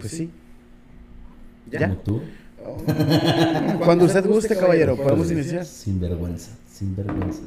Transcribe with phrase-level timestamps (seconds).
[0.00, 0.30] Pues sí.
[1.70, 2.02] ¿Como ¿Ya?
[2.02, 2.20] tú?
[3.84, 5.64] Cuando usted guste, caballero, podemos iniciar.
[5.64, 7.42] Sin vergüenza, sin vergüenza.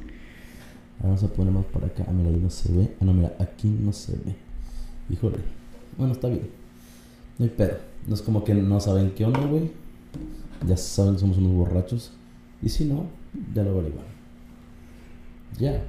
[0.99, 2.05] Ahora vamos a poner más para acá.
[2.07, 2.95] Ah, mira, ahí no se ve.
[2.99, 4.35] Ah, no, mira, aquí no se ve.
[5.09, 5.37] Híjole.
[5.97, 6.49] Bueno, está bien.
[7.37, 7.77] No hay pedo.
[8.07, 9.71] No es como que no saben qué onda, güey.
[10.67, 12.11] Ya saben, somos unos borrachos.
[12.61, 13.07] Y si no,
[13.53, 14.05] ya lo averiguan.
[15.59, 15.83] Ya.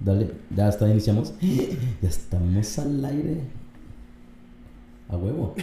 [0.00, 1.34] Dale, ya está, iniciamos.
[2.02, 3.40] Ya estamos al aire.
[5.10, 5.54] A huevo.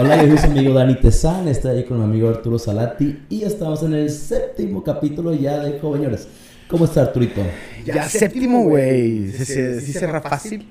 [0.00, 3.42] Hola, yo soy su amigo Dani Tezán, estoy ahí con mi amigo Arturo Salati y
[3.42, 6.26] estamos en el séptimo capítulo ya de Joveñores.
[6.68, 7.42] ¿Cómo está Arturito?
[7.84, 9.30] Ya séptimo, güey.
[9.32, 10.68] Se, se, se dice fácil,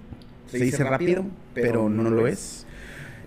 [0.50, 2.66] se dice rápido, pero no lo es.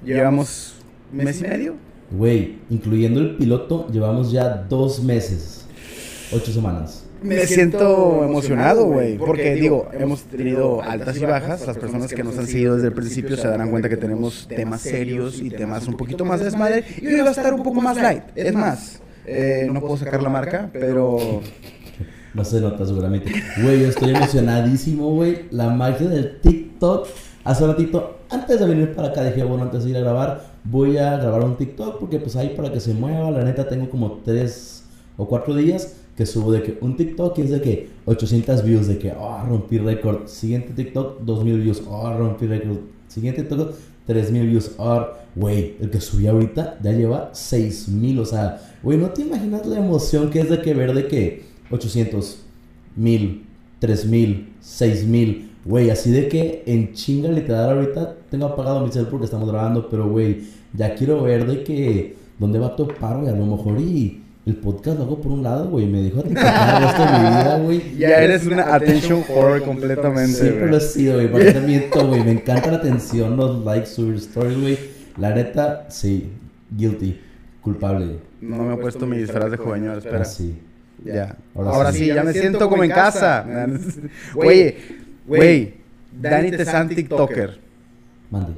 [0.04, 0.74] Llevamos
[1.12, 1.76] mes y medio.
[2.10, 5.66] Güey, incluyendo el piloto, llevamos ya dos meses,
[6.32, 6.99] ocho semanas.
[7.22, 11.66] Me siento emocionado, güey, porque digo, hemos tenido altas y bajas.
[11.66, 14.80] Las personas que nos han seguido desde el principio se darán cuenta que tenemos temas
[14.80, 16.84] serios y temas un poquito más desmadre.
[17.00, 18.22] Y hoy va a estar un poco más light.
[18.34, 21.42] Es más, eh, no puedo sacar la marca, pero
[22.32, 23.32] No se nota seguramente.
[23.62, 25.46] Güey, yo estoy emocionadísimo, güey.
[25.50, 27.08] La magia del TikTok.
[27.42, 30.98] Hace ratito, antes de venir para acá, dije, bueno, antes de ir a grabar, voy
[30.98, 33.30] a grabar un TikTok porque pues ahí para que se mueva.
[33.30, 34.84] La neta, tengo como tres
[35.16, 38.98] o cuatro días que subo de que un TikTok es de que 800 views, de
[38.98, 40.26] que, oh, rompí récord.
[40.26, 42.76] Siguiente TikTok, 2000 views, oh, rompí récord.
[43.08, 43.72] Siguiente TikTok,
[44.06, 49.08] 3000 views, oh, güey, el que subí ahorita ya lleva 6000, o sea, güey, no
[49.08, 52.42] te imaginas la emoción que es de que ver de que 800,
[52.96, 53.46] 1000,
[53.78, 59.24] 3000, 6000, güey, así de que en chinga literal ahorita tengo apagado mi cel porque
[59.24, 60.42] estamos grabando, pero güey,
[60.74, 64.56] ya quiero ver de que dónde va a topar, güey, a lo mejor y el
[64.56, 67.96] podcast lo hago por un lado, güey, me dijo el resto de mi vida, güey.
[67.96, 70.32] ya eres una attention whore completamente.
[70.32, 71.30] Siempre lo he sido, güey.
[71.30, 72.24] Para te miento, güey.
[72.24, 74.78] Me encanta la atención, los likes, subir stories, güey.
[75.18, 76.30] La neta, sí.
[76.70, 77.20] Guilty.
[77.60, 78.18] Culpable.
[78.40, 80.22] No me he puesto mi disfraz de joveño, espera.
[80.22, 80.58] Ah, sí.
[81.04, 81.36] Ya.
[81.54, 81.98] Ahora Ahora, sí.
[81.98, 83.46] sí, ya me siento como en casa.
[84.34, 84.74] Güey,
[85.26, 85.74] güey,
[86.18, 87.58] Dani Tezán TikToker.
[88.30, 88.52] Mande.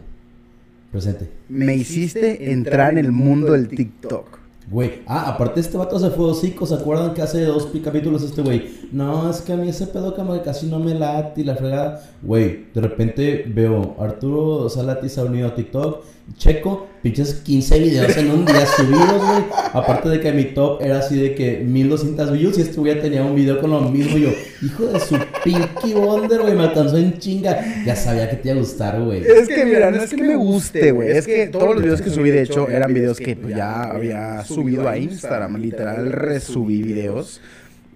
[0.92, 1.28] Presente.
[1.48, 4.41] Me hiciste entrar en el mundo del TikTok.
[4.70, 8.42] Güey, ah, aparte este vato se fue hocico, ¿se acuerdan que hace dos capítulos este
[8.42, 8.70] güey?
[8.92, 11.56] No, es que a mí ese pedo como que casi no me late y la
[11.56, 12.02] fregada.
[12.22, 16.04] Güey, de repente veo Arturo Salati se ha unido a TikTok,
[16.36, 19.44] checo, pinches 15 videos en un día subidos, güey.
[19.72, 23.02] Aparte de que mi top era así de que 1200 views y este güey ya
[23.02, 24.16] tenía un video con lo mismo.
[24.16, 24.30] Y yo,
[24.62, 27.84] hijo de su pinky wonder, güey, me alcanzó en chinga.
[27.84, 29.24] Ya sabía que te iba a gustar, güey.
[29.26, 31.10] Es que mira, no es que me guste, güey.
[31.10, 34.44] Es que todos los videos que subí, de hecho, eran videos que pues, ya había
[34.44, 35.56] subido a Instagram.
[35.56, 37.40] Literal, resubí videos.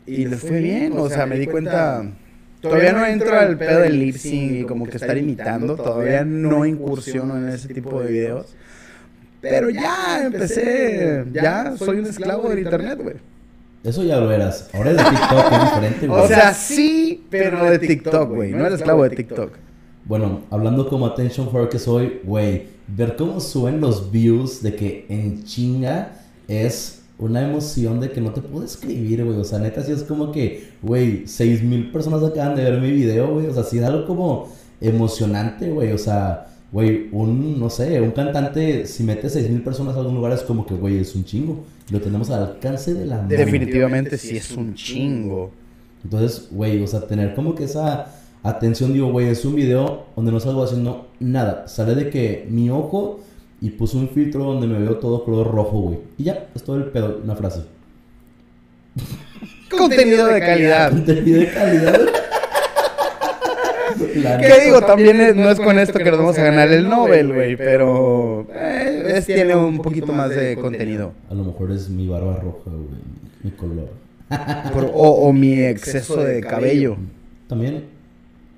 [0.05, 0.95] Y les fue bien.
[0.97, 2.05] O sea, me di cuenta.
[2.61, 5.77] Todavía no entro al pedo del lip sync y como que estar imitando.
[5.77, 8.57] Todavía no incursiono en ese tipo de videos.
[9.51, 11.25] Pero ya empecé.
[11.33, 13.17] Ya soy un esclavo del internet, güey.
[13.85, 14.69] Eso ya lo eras.
[14.73, 16.21] Ahora es de TikTok, es diferente, güey.
[16.21, 18.51] O sea, sí, pero no de TikTok, güey.
[18.51, 19.53] No eres esclavo de TikTok.
[20.05, 25.07] Bueno, hablando como attention for que soy, güey, ver cómo suben los views de que
[25.09, 26.13] en chinga
[26.49, 29.39] es una emoción de que no te puedo escribir, güey.
[29.39, 32.91] O sea, neta, sí es como que, güey, seis mil personas acaban de ver mi
[32.91, 33.47] video, güey.
[33.47, 34.49] O sea, sí es algo como
[34.81, 35.93] emocionante, güey.
[35.93, 40.17] O sea, güey, un, no sé, un cantante, si mete seis mil personas a algún
[40.17, 41.65] lugar es como que, güey, es un chingo.
[41.91, 43.29] Lo tenemos al alcance de la mano.
[43.29, 45.51] Definitivamente sí es un chingo.
[46.03, 48.13] Entonces, güey, o sea, tener como que esa
[48.43, 51.67] atención, digo, güey, es un video donde no salgo haciendo nada.
[51.69, 53.21] Sale de que mi ojo
[53.61, 55.99] y puse un filtro donde me veo todo color rojo, güey.
[56.19, 57.63] Y ya, es todo el pedo, una frase.
[59.71, 60.91] Contenido de calidad.
[60.91, 62.01] Contenido de calidad.
[64.23, 64.81] ¿Qué digo?
[64.83, 68.47] También es- no es con esto que nos vamos a ganar el Nobel, güey, pero
[68.55, 71.13] eh, es- tiene un poquito más de contenido.
[71.31, 73.01] A lo mejor es mi barba roja, güey,
[73.43, 73.89] mi color.
[74.73, 76.97] Por- o, o mi exceso de cabello.
[77.49, 77.85] También,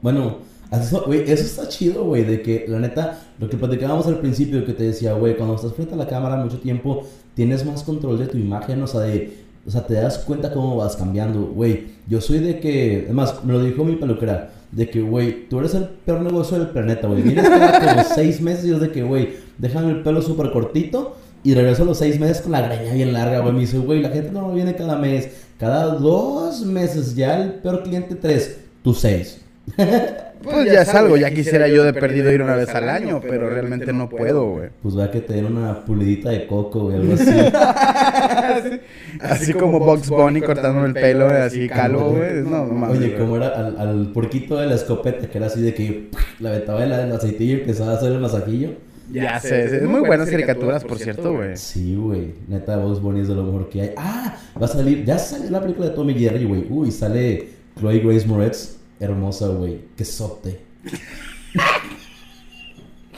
[0.00, 0.38] bueno,
[0.72, 4.64] eso, güey, eso está chido, güey, de que la neta, lo que platicábamos al principio,
[4.64, 8.18] que te decía, güey, cuando estás frente a la cámara mucho tiempo, tienes más control
[8.18, 9.32] de tu imagen, o sea, de,
[9.66, 11.88] o sea, te das cuenta cómo vas cambiando, güey.
[12.08, 15.74] Yo soy de que, además, me lo dijo mi peluquera, de que, güey, tú eres
[15.74, 17.22] el peor negocio del planeta, güey.
[17.22, 21.16] Vienes cada como seis meses y es de que, güey, déjame el pelo súper cortito
[21.42, 23.54] y regreso a los seis meses con la greña bien larga, güey.
[23.54, 27.82] Me dice, güey, la gente no viene cada mes, cada dos meses, ya el peor
[27.82, 29.40] cliente tres, tú seis.
[30.42, 33.50] Pues ya es algo, ya quisiera yo de perdido ir una vez al año, pero
[33.50, 34.68] realmente no puedo, güey.
[34.82, 38.80] Pues vea que te den una pulidita de coco, güey, algo así.
[39.20, 42.42] Así como Bugs Bunny cortándome el pelo, así calvo, güey.
[42.42, 42.98] No, no mames.
[42.98, 46.50] Oye, como era al, al porquito de la escopeta, que era así de que la
[46.50, 48.70] aventaba el, el aceitillo y empezaba a hacer el masajillo.
[49.10, 51.56] Ya sé, es muy buenas caricaturas, por cierto, güey.
[51.56, 52.34] Sí, güey.
[52.46, 53.90] Neta, Bugs Bunny es de lo mejor que hay.
[53.96, 56.66] Ah, va a salir, ya salió la película de Tommy Jerry, güey.
[56.68, 57.48] Uy, sale
[57.78, 59.80] Chloe Grace Moretz, hermosa, güey.
[59.96, 60.60] Qué sote.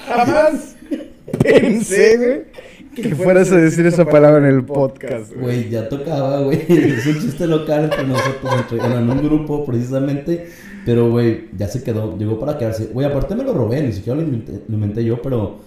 [0.06, 0.76] Jamás
[1.42, 2.42] pensé, güey,
[2.94, 5.68] que fueras a decir esa palabra en el podcast, güey.
[5.68, 6.64] Ya tocaba, güey.
[6.68, 10.48] Es un chiste local entre nosotros, bueno, en un grupo precisamente.
[10.84, 12.16] Pero, güey, ya se quedó.
[12.16, 12.86] Llegó para quedarse.
[12.86, 15.58] Güey, aparte me lo robé, ni siquiera lo inventé, lo inventé yo, pero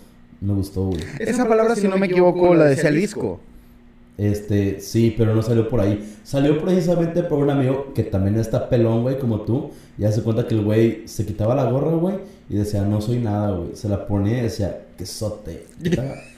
[0.41, 1.01] me gustó, güey.
[1.19, 3.39] Esa palabra, si no me equivoco, la decía el disco.
[4.17, 6.15] Este, sí, pero no salió por ahí.
[6.23, 9.71] Salió precisamente por un amigo que también está pelón, güey, como tú.
[9.97, 12.15] Y hace cuenta que el güey se quitaba la gorra, güey,
[12.49, 13.75] y decía, no soy nada, güey.
[13.75, 15.65] Se la ponía y decía, que sote.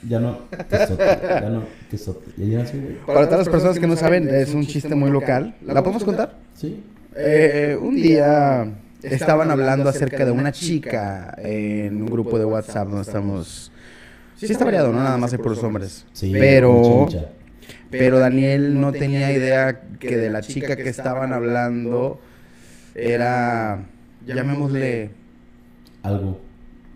[0.08, 2.30] Ya no, que sote, ya no, que sote.
[2.36, 2.96] Y ya así, güey.
[3.06, 5.54] Para todas las personas que no saben, es un chiste muy local.
[5.64, 6.34] ¿La podemos contar?
[6.54, 6.82] Sí.
[7.14, 13.02] Eh, un día estaban hablando acerca de una chica en un grupo de WhatsApp donde
[13.02, 13.70] estamos...
[14.36, 16.04] Sí está variado, no nada más hay por los hombres.
[16.12, 16.72] Sí, pero...
[16.74, 17.28] mucha, mucha.
[17.90, 22.20] Pero Daniel no tenía idea que de la chica que estaban hablando
[22.94, 23.84] era,
[24.26, 25.10] llamémosle,
[26.02, 26.40] Algo.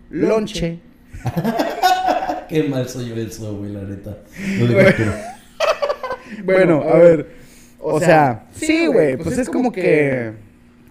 [0.09, 0.79] lonche.
[2.49, 4.17] Qué mal soy yo eso, güey, la neta.
[4.59, 5.11] No le capturo.
[6.45, 7.27] Bueno, a ver,
[7.77, 10.31] o sea, sí, güey, pues es como que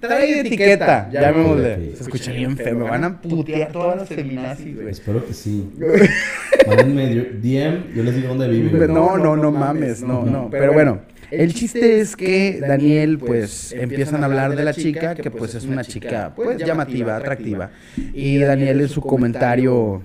[0.00, 1.74] trae etiqueta, llamémosle.
[1.74, 1.96] Ok.
[1.96, 4.88] Se escucha bien feo, me van a putear todas las feminazis, güey.
[4.88, 5.70] Espero que sí.
[6.66, 8.76] Mándenme DM, yo les digo dónde vive.
[8.76, 8.88] güey.
[8.88, 10.48] No, no, no mames, no, no.
[10.50, 11.00] Pero bueno,
[11.30, 15.64] el chiste es que Daniel, pues, empiezan a hablar de la chica, que pues es
[15.64, 17.70] una chica, pues, llamativa, atractiva.
[18.12, 20.02] Y Daniel en su comentario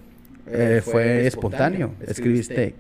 [0.52, 1.94] eh, fue espontáneo.
[2.06, 2.76] Escribiste,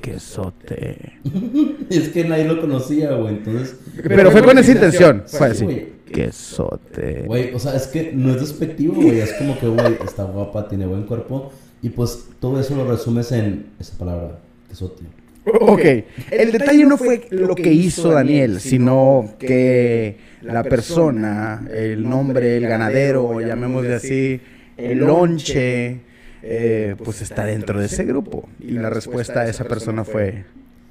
[0.00, 1.12] quesote.
[1.90, 3.76] Es que nadie lo conocía, güey, entonces...
[4.02, 5.24] Pero fue con esa intención.
[5.26, 5.88] Fue Sí, así.
[6.12, 7.24] Quesote.
[7.26, 9.20] Güey, o sea, es que no es despectivo, güey.
[9.20, 11.50] Es como que, güey, está guapa, tiene buen cuerpo.
[11.82, 14.38] Y pues todo eso lo resumes en esa palabra,
[14.68, 15.02] quesote.
[15.44, 15.84] Ok,
[16.30, 22.66] el detalle no fue lo que hizo Daniel, sino que la persona, el nombre, el
[22.68, 24.40] ganadero, llamémosle así,
[24.76, 26.00] el lonche,
[26.44, 28.48] eh, pues está dentro de ese grupo.
[28.60, 30.44] Y la respuesta a esa persona fue,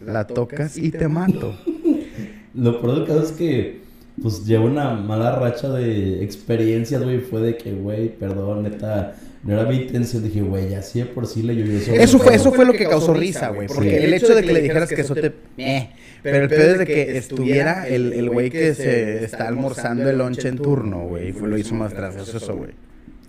[0.05, 1.57] la tocas y te mato.
[2.53, 3.80] Lo peor del caso es que,
[4.21, 7.19] pues, llevo una mala racha de experiencias, güey.
[7.19, 10.23] Fue de que, güey, perdón, neta, no era mi intención.
[10.23, 12.73] Dije, güey, ya sí de por sí le llovió sobre Eso fue, eso fue lo
[12.73, 13.67] que causó risa, güey.
[13.67, 14.05] Porque Sí.
[14.05, 15.31] el hecho de que le dijeras que eso te...
[15.57, 15.89] eh,
[16.23, 20.17] pero el peor es de que estuviera el el güey que se está almorzando el
[20.17, 21.31] lonche en turno, güey.
[21.31, 22.71] Fue lo hizo más gracioso eso, güey.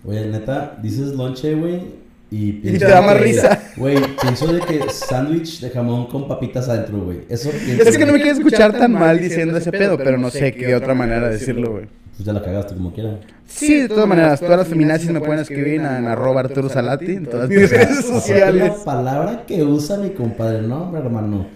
[0.05, 2.02] Oye, neta, dices lonche, güey.
[2.35, 3.59] Y, te da más que- risa.
[3.77, 7.19] Güey, pienso de que sándwich de jamón con papitas adentro, güey.
[7.29, 7.83] Eso pienso.
[7.87, 10.73] Es que no me quiero escuchar tan mal diciendo ese pedo, pero no sé qué
[10.73, 11.85] otra manera de decirlo, güey.
[12.15, 13.19] Pues ya la cagaste como quiera.
[13.45, 17.11] Sí, de todas maneras, todas las feminazis me pueden escribir en, en arroba Arturo Salati,
[17.11, 18.77] en todas mis redes sociales.
[18.79, 21.47] La palabra que usa mi compadre, no, hombre, hermano.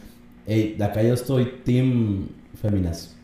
[0.46, 2.28] Ey, de acá yo estoy team
[2.62, 3.16] feminas.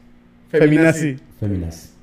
[0.50, 1.18] Feminazi.
[1.40, 1.94] Feminas.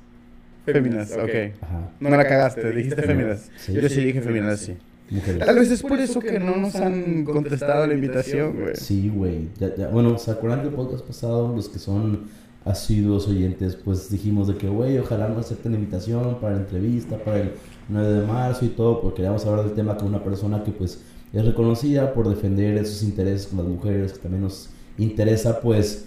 [0.65, 1.29] Feminas, ok.
[1.61, 1.89] Ajá.
[1.99, 3.49] No me la cagaste, dijiste feminaz.
[3.57, 3.73] Sí.
[3.73, 4.77] Yo sí dije feminazi.
[5.11, 5.45] Mujeres.
[5.45, 8.75] Tal vez es por eso que no nos han contestado la invitación, güey.
[8.75, 9.49] Sí, güey.
[9.59, 9.87] Ya, ya.
[9.89, 11.53] Bueno, ¿se acuerdan del podcast pasado?
[11.53, 12.29] Los que son
[12.63, 17.17] asiduos oyentes, pues dijimos de que, güey, ojalá nos acepten la invitación para la entrevista,
[17.17, 17.51] para el
[17.89, 21.01] 9 de marzo y todo, porque queríamos hablar del tema con una persona que, pues,
[21.33, 26.05] es reconocida por defender esos intereses con las mujeres, que también nos interesa, pues,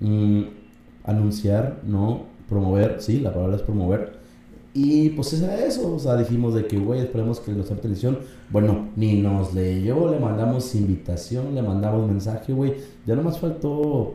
[0.00, 0.42] mm,
[1.04, 2.26] anunciar, ¿no?
[2.48, 4.21] Promover, sí, la palabra es promover.
[4.74, 8.18] Y pues era eso, o sea, dijimos de que, güey, esperemos que nos la invitación.
[8.48, 12.74] Bueno, ni nos leyó, le mandamos invitación, le mandamos mensaje, güey.
[13.06, 14.14] Ya nomás faltó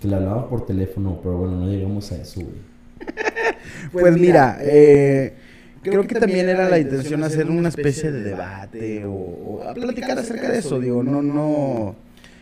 [0.00, 2.56] que le hablaban por teléfono, pero bueno, no llegamos a eso, güey.
[3.92, 5.34] Pues mira, eh,
[5.82, 10.18] creo que también era la intención hacer una especie de debate o, o a platicar
[10.18, 11.94] acerca de eso, digo, no, no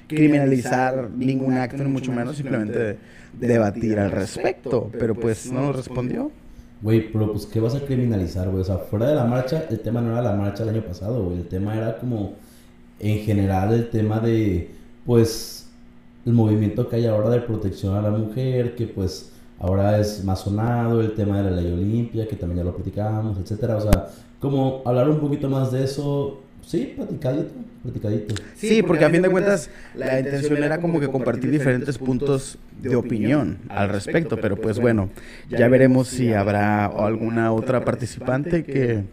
[0.07, 2.97] criminalizar ningún acto, ni mucho menos, simplemente
[3.33, 6.31] debatir al respecto, pero pues no nos respondió.
[6.83, 8.61] Güey, pero pues, ¿qué vas a criminalizar, güey?
[8.61, 11.25] O sea, fuera de la marcha, el tema no era la marcha del año pasado,
[11.25, 11.39] güey.
[11.39, 12.35] El tema era como,
[13.01, 14.71] en general, el tema de,
[15.05, 15.69] pues,
[16.27, 20.41] el movimiento que hay ahora de protección a la mujer, que pues ahora es más
[20.41, 23.77] sonado, el tema de la ley Olimpia, que también ya lo platicábamos, etcétera.
[23.77, 24.09] O sea,
[24.41, 27.51] como hablar un poquito más de eso, sí, platicadito,
[27.83, 28.35] platicadito.
[28.57, 32.97] Sí, porque a fin de cuentas la intención era como que compartir diferentes puntos de
[32.97, 35.11] opinión al respecto, pero pues bueno,
[35.49, 39.05] ya veremos si habrá alguna otra participante que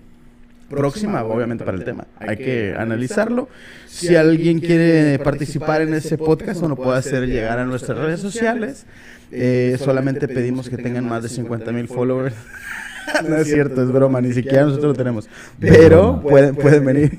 [0.73, 2.07] próxima, obviamente para el tema.
[2.17, 3.47] Hay que analizarlo.
[3.87, 8.19] Si alguien quiere participar en ese podcast, nos lo puede hacer llegar a nuestras redes
[8.19, 8.85] sociales.
[9.31, 12.35] Eh, solamente pedimos que tengan más de 50 mil followers.
[13.27, 15.29] no es cierto, es broma, ni siquiera nosotros lo tenemos.
[15.59, 17.17] Pero pueden, pueden venir.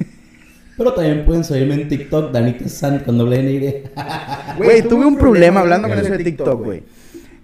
[0.76, 3.82] Pero también pueden seguirme en TikTok, Danita San con doble N.
[4.58, 6.82] Güey, tuve un problema hablando con eso de TikTok, güey.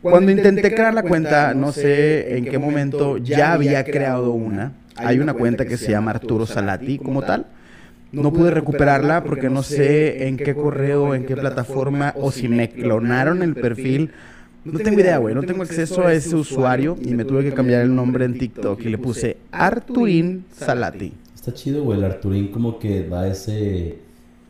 [0.03, 4.73] Cuando intenté crear la cuenta, no sé en qué momento ya había creado una.
[4.97, 7.47] Hay una cuenta que se llama Arturo Salati como tal.
[8.13, 12.71] No pude recuperarla porque no sé en qué correo, en qué plataforma o si me
[12.71, 14.11] clonaron el perfil.
[14.65, 15.35] No tengo idea, güey.
[15.35, 18.81] No tengo acceso a ese usuario y me tuve que cambiar el nombre en TikTok
[18.83, 21.13] y le puse Arturín Salati.
[21.41, 21.99] Está chido, güey.
[21.99, 23.99] El Arturín como que da ese...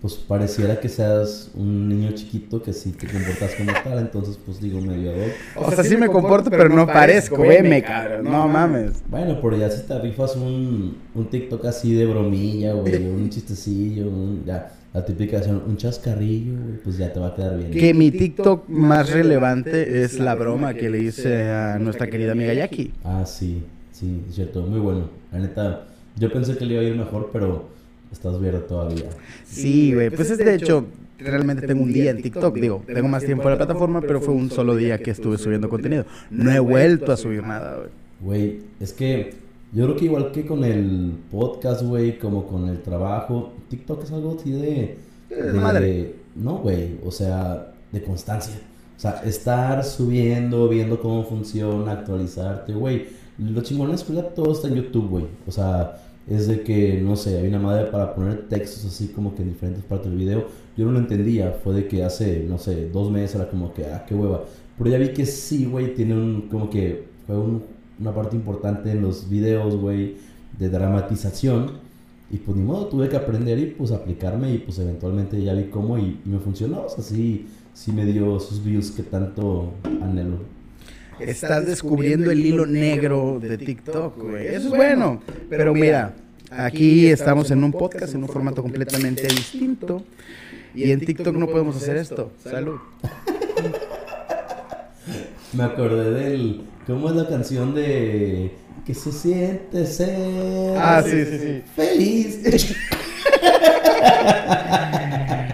[0.01, 4.59] Pues pareciera que seas un niño chiquito que sí te comportas como tal, entonces pues
[4.59, 5.13] digo medio
[5.55, 9.03] O sea, sí me comporto, pero no parezco, güey, me cabrón, no mames.
[9.11, 14.09] Bueno, pero ya si te rifas un, un TikTok así de bromilla, güey, un chistecillo,
[14.09, 17.71] un, ya, la típica un chascarrillo, pues ya te va a quedar bien.
[17.71, 22.55] Que mi TikTok más relevante es la broma que le hice a nuestra querida amiga
[22.55, 22.95] Jackie.
[23.05, 25.11] Ah, sí, sí, es cierto, muy bueno.
[25.31, 27.69] La neta, yo pensé que le iba a ir mejor, pero
[28.13, 29.11] estás verde todavía.
[29.45, 30.87] Sí, güey, pues es de hecho,
[31.19, 34.35] realmente tengo un día en TikTok, digo, tengo más tiempo en la plataforma, pero fue
[34.35, 36.05] un solo día que estuve subiendo contenido.
[36.31, 37.89] No he vuelto a subir nada, güey.
[38.21, 39.35] Güey, es que
[39.73, 44.13] yo creo que igual que con el podcast, güey, como con el trabajo, TikTok es
[44.13, 44.99] algo así de...
[45.31, 46.17] De, madre.
[46.35, 48.55] no, güey, o sea, de constancia.
[48.97, 53.07] O sea, estar subiendo, viendo cómo funciona, actualizarte, güey.
[53.41, 55.27] Lo chingón es ya todo está en YouTube, güey.
[55.47, 59.35] O sea, es de que, no sé, hay una madre para poner textos así como
[59.35, 60.47] que en diferentes partes del video.
[60.77, 63.87] Yo no lo entendía, fue de que hace, no sé, dos meses era como que,
[63.87, 64.45] ah, qué hueva.
[64.79, 67.63] Pero ya vi que sí, güey, tiene un, como que fue un
[68.01, 70.17] una parte importante en los videos, güey,
[70.59, 71.91] de dramatización.
[72.31, 75.65] Y pues ni modo, tuve que aprender y pues aplicarme y pues eventualmente ya vi
[75.65, 76.87] cómo y, me funcionó.
[76.87, 80.39] O sea, sí, sí me dio sus views que tanto anhelo.
[81.21, 84.47] Estás descubriendo el hilo negro de TikTok, güey.
[84.49, 85.23] Eso es bueno.
[85.49, 86.15] Pero mira,
[86.51, 90.05] aquí estamos en un podcast, en un formato completamente distinto.
[90.75, 92.33] Y en TikTok no podemos hacer esto.
[92.43, 92.79] Salud.
[95.53, 98.51] Me acordé del ¿Cómo es la canción de
[98.85, 101.63] que se siente ser ah, sí, sí, sí.
[101.77, 102.41] feliz?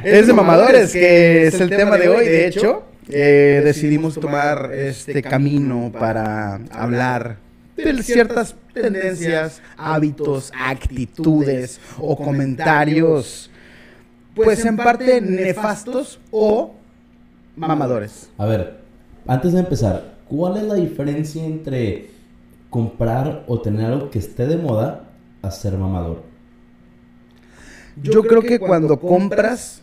[0.04, 2.24] es de mamadores, que es el tema de hoy.
[2.24, 7.38] De hecho, eh, decidimos tomar este camino para hablar
[7.76, 13.50] de ciertas tendencias, hábitos, actitudes o comentarios,
[14.34, 16.74] pues en parte nefastos o
[17.54, 18.30] mamadores.
[18.38, 18.80] A ver,
[19.26, 22.10] antes de empezar, ¿Cuál es la diferencia entre
[22.68, 25.08] comprar o tener algo que esté de moda
[25.40, 26.22] a ser mamador?
[28.02, 29.82] Yo, creo, que, cuando compras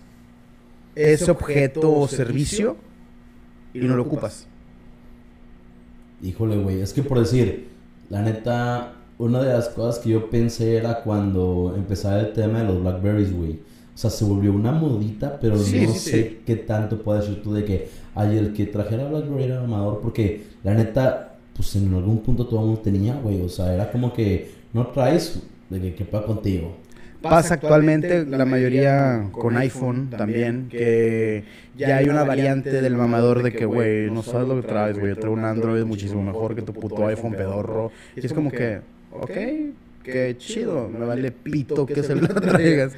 [0.95, 2.75] ese objeto o servicio
[3.73, 4.47] y no lo ocupas.
[6.21, 7.67] Híjole, güey, es que por decir,
[8.09, 12.65] la neta, una de las cosas que yo pensé era cuando empezaba el tema de
[12.65, 13.59] los Blackberries, güey.
[13.93, 15.61] O sea, se volvió una modita, pero no
[15.93, 19.99] sé qué tanto puedes decir tú de que, ay, el que trajera BlackBerry era amador,
[20.01, 23.41] porque la neta, pues en algún punto todo el mundo tenía, güey.
[23.41, 25.39] O sea, era como que no traes
[25.69, 26.75] de que, que pueda contigo.
[27.29, 31.43] Pasa actualmente la mayoría con iPhone también, que
[31.75, 35.13] ya hay una variante del mamador de que, güey, no sabes lo que traes, güey,
[35.13, 37.91] yo traigo un Android muchísimo mejor que tu puto iPhone pedorro.
[38.15, 39.31] Y es como que, ok,
[40.03, 42.93] qué chido, me vale pito que se lo traigas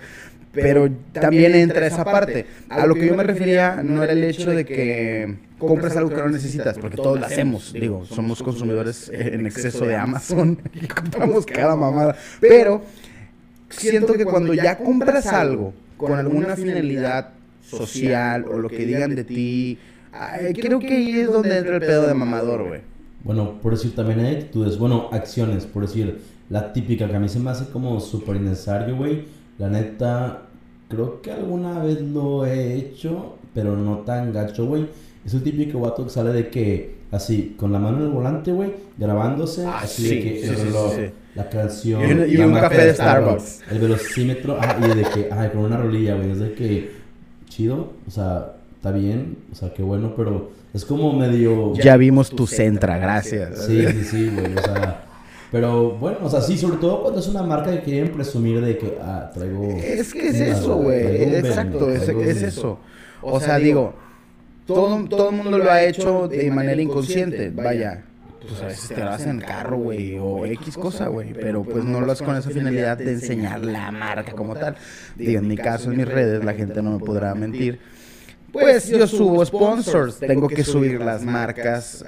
[0.55, 2.46] pero también entra esa parte.
[2.70, 6.17] A lo que yo me refería no era el hecho de que compres algo que
[6.17, 11.46] no necesitas, porque todos lo hacemos, digo, somos consumidores en exceso de Amazon y compramos
[11.46, 12.82] cada mamada, pero
[13.77, 17.29] siento que cuando ya compras algo con alguna finalidad
[17.62, 19.77] social o lo que digan de ti,
[20.55, 22.82] creo que ahí es donde entra el pedo de mamador, güey.
[23.24, 27.27] Bueno, por decir también hay actitudes, bueno, acciones, por decir, la típica que a mí
[27.27, 29.25] se me hace como súper innecesario, güey.
[29.58, 30.46] La neta,
[30.88, 34.88] Creo que alguna vez lo he hecho, pero no tan gacho, güey.
[35.25, 38.51] Es el típico guato que sale de que, así, con la mano en el volante,
[38.51, 40.94] güey, grabándose, ah, así de que el reloj,
[41.35, 45.65] la canción, y, un, café de Starbucks, el velocímetro, ah, y de que, ay, con
[45.65, 46.91] una rolilla, güey, es de que,
[47.49, 51.73] chido, o sea, está bien, o sea, qué bueno, pero es como medio...
[51.75, 53.65] Ya vimos tu centra, gracias.
[53.65, 55.01] Sí, sí, sí, güey, o sea...
[55.51, 58.77] Pero bueno, o sea, sí, sobre todo cuando es una marca que quieren presumir de
[58.77, 59.69] que, ah, traigo...
[59.77, 61.35] Es que es eso, güey.
[61.35, 62.07] Exacto, es,
[62.41, 62.79] eso.
[63.21, 63.93] O, sea, digo,
[64.65, 68.03] todo, todo el mundo lo ha hecho de manera inconsciente, vaya.
[68.47, 71.33] Pues a veces te lo hacen en carro, güey, o X cosa, güey.
[71.33, 74.75] Pero pues no lo haces con esa finalidad de enseñar la marca como tal.
[75.15, 77.79] Digo, en mi caso, en mis redes, la gente no me podrá mentir.
[78.51, 82.05] Pues yo subo sponsors, tengo que subir las marcas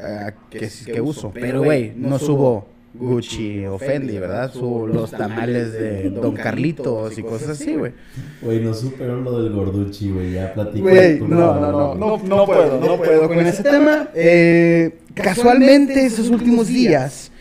[0.49, 1.31] que, que uso.
[1.33, 4.51] Pero, güey, no subo Gucci o Fendi, ¿verdad?
[4.51, 7.93] Su, los tamales de Don Carlitos y cosas así, güey.
[8.41, 10.33] Güey, no supero lo del Gorducci, güey.
[10.33, 10.87] Ya platico.
[10.87, 14.09] Güey, no, no, no, no, no puedo, no puedo con ese tema.
[14.15, 17.31] Eh, casualmente, esos últimos días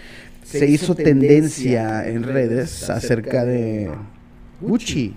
[0.43, 3.91] se hizo tendencia en redes acerca de
[4.61, 5.15] Gucci.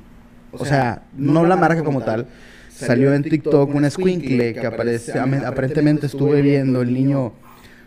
[0.51, 2.27] O sea, no la marca como tal.
[2.69, 7.33] Salió en TikTok una squinkle que aparece, aparentemente estuve viendo el niño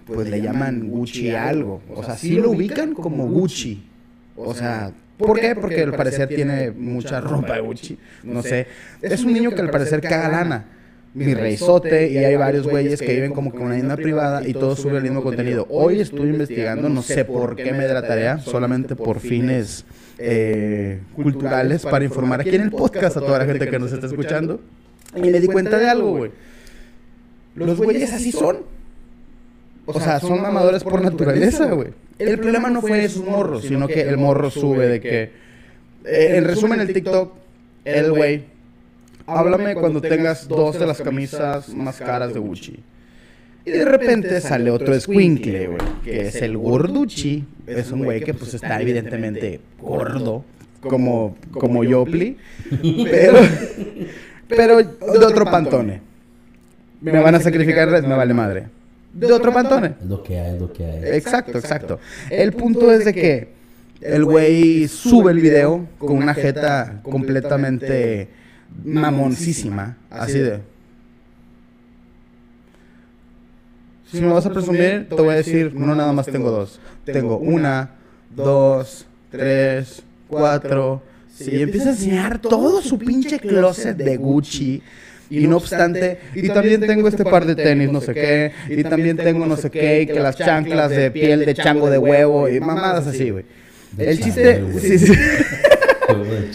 [0.06, 1.80] pues le llaman Gucci algo.
[1.94, 3.88] O sea, sí lo ubican como Gucci.
[4.36, 5.54] O sea, ¿por qué?
[5.54, 7.98] Porque al parecer tiene mucha ropa de Gucci.
[8.22, 8.66] No sé.
[9.00, 10.64] Es un niño que al parecer caga lana.
[11.14, 14.80] Mi reizote y hay varios güeyes que viven como con una isla privada y todos
[14.80, 15.66] suben el mismo contenido.
[15.68, 19.84] Hoy estoy investigando, no sé por qué me da la tarea, solamente por fines
[20.18, 24.06] eh, culturales para informar aquí en el podcast a toda la gente que nos está
[24.06, 24.60] escuchando.
[25.14, 26.30] Y me di cuenta de algo, güey.
[27.54, 28.60] Los güeyes así son.
[29.84, 31.88] O sea, son mamadores por naturaleza, güey.
[32.18, 35.42] El problema no fue esos morros, sino que el morro sube de que...
[36.04, 37.32] Eh, en resumen, el TikTok,
[37.84, 38.44] el güey,
[39.26, 42.80] háblame cuando tengas dos de las camisas más caras de Gucci.
[43.64, 47.44] Y de repente sale otro squinkle, güey, que es el gorducci.
[47.66, 50.44] Es un güey que pues está evidentemente gordo,
[50.80, 52.36] como, como Yopli,
[53.10, 53.38] pero,
[54.48, 56.00] pero de otro pantone.
[57.00, 58.66] Me van a sacrificar, me vale madre
[59.12, 59.94] de otro pantone.
[60.00, 61.04] Es lo que hay, es lo que hay.
[61.16, 61.98] Exacto, exacto.
[62.30, 63.48] El punto es de que
[64.00, 68.28] el güey sube el video con una jeta completamente
[68.84, 69.96] mamoncísima.
[70.10, 70.60] Así de.
[74.10, 76.80] Si me vas a presumir, te voy a decir, no nada más tengo dos.
[77.04, 77.90] Tengo una,
[78.34, 81.02] dos, tres, cuatro.
[81.34, 84.82] Sí, empieza a enseñar todo su pinche closet de Gucci
[85.30, 89.16] y no obstante, y también tengo este par de tenis, no sé qué, y también
[89.16, 92.60] tengo no sé qué, y que las chanclas de piel de chango de huevo, y
[92.60, 93.44] mamadas así, güey.
[93.96, 95.12] El chiste, sí, sí.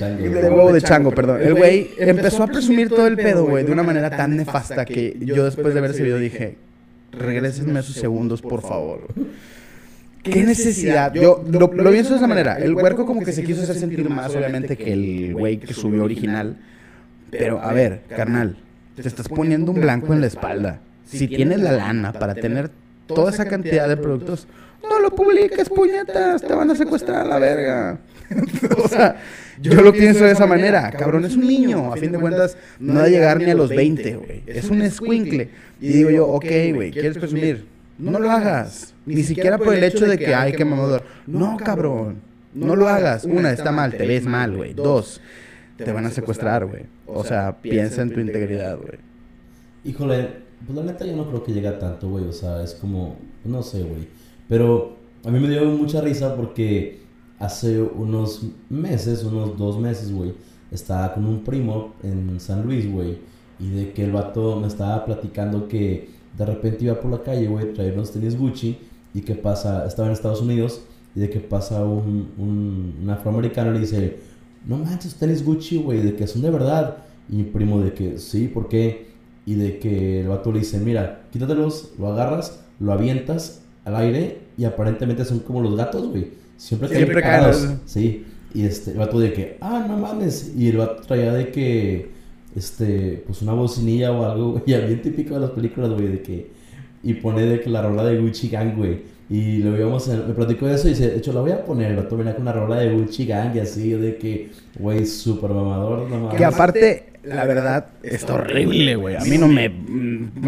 [0.06, 1.42] De huevo de chango, perdón.
[1.42, 5.18] El güey empezó a presumir todo el pedo, güey, de una manera tan nefasta que
[5.20, 6.58] yo después de ver ese video dije,
[7.12, 9.08] regrésenme esos segundos, por favor.
[10.24, 11.14] ¿Qué necesidad?
[11.14, 12.58] Yo lo, lo pienso de esa manera.
[12.58, 16.04] El huerco como que se quiso hacer sentir más, obviamente, que el güey que subió
[16.04, 16.58] original.
[17.32, 18.58] Pero, a ver, carnal,
[18.96, 20.80] te estás poniendo un blanco en la espalda.
[21.06, 22.70] Si tienes la lana para tener
[23.06, 24.48] toda esa cantidad de productos,
[24.84, 28.00] no lo publiques, puñetas, te van a secuestrar a la verga.
[28.84, 29.18] o sea,
[29.62, 30.92] yo lo pienso de esa manera.
[30.92, 31.94] Cabrón, es un niño.
[31.94, 34.44] A fin de cuentas, no va a llegar ni a los 20, güey.
[34.46, 35.50] Es un escuincle.
[35.80, 37.66] Y digo yo, ok, güey, ¿quieres presumir?
[37.98, 38.94] No lo hagas.
[39.06, 41.04] Ni siquiera por el hecho de que, ay, qué mamador.
[41.26, 42.22] No, cabrón.
[42.54, 43.26] No lo hagas.
[43.26, 44.74] Una, está mal, te ves mal, güey.
[44.74, 45.22] Dos,
[45.78, 46.84] te van a secuestrar, güey.
[47.06, 49.00] O sea, piensa en tu integridad, güey.
[49.84, 50.30] Híjole,
[50.66, 52.26] pues la neta yo no creo que llegue a tanto, güey.
[52.26, 54.08] O sea, es como, no sé, güey.
[54.50, 57.00] Pero a mí me dio mucha risa porque
[57.40, 60.34] hace unos meses, unos dos meses, güey,
[60.72, 63.18] estaba con un primo en San Luis, güey.
[63.60, 67.48] Y de que el vato me estaba platicando que de repente iba por la calle,
[67.48, 68.78] güey, traía unos tenis Gucci.
[69.14, 70.82] Y que pasa, estaba en Estados Unidos.
[71.16, 74.20] Y de que pasa un, un, un afroamericano y le dice,
[74.66, 76.98] no manches, tenis Gucci, güey, de que son de verdad.
[77.30, 79.08] Y mi primo de que, sí, ¿por qué?
[79.46, 84.42] Y de que el vato le dice, mira, quítatelos, lo agarras, lo avientas al aire
[84.58, 86.32] y aparentemente son como los gatos, güey.
[86.58, 87.80] Siempre, Siempre caen.
[87.86, 88.26] Sí.
[88.54, 90.54] Y este, el vato de que, ah, no mames.
[90.58, 92.10] Y el vato traía de que,
[92.56, 94.64] este, pues una bocinilla o algo, güey.
[94.66, 96.52] Bien típico de las películas, güey, de que,
[97.04, 99.18] y pone de que la rola de Gucci Gang, güey.
[99.30, 101.92] Y lo íbamos a, me platicó eso y dice, de hecho la voy a poner,
[101.92, 105.52] el vato venía con una rola de Gucci Gang y así, de que, güey, súper
[105.52, 109.16] mamador, no Que aparte, la verdad, está horrible, güey.
[109.16, 109.70] A mí no me,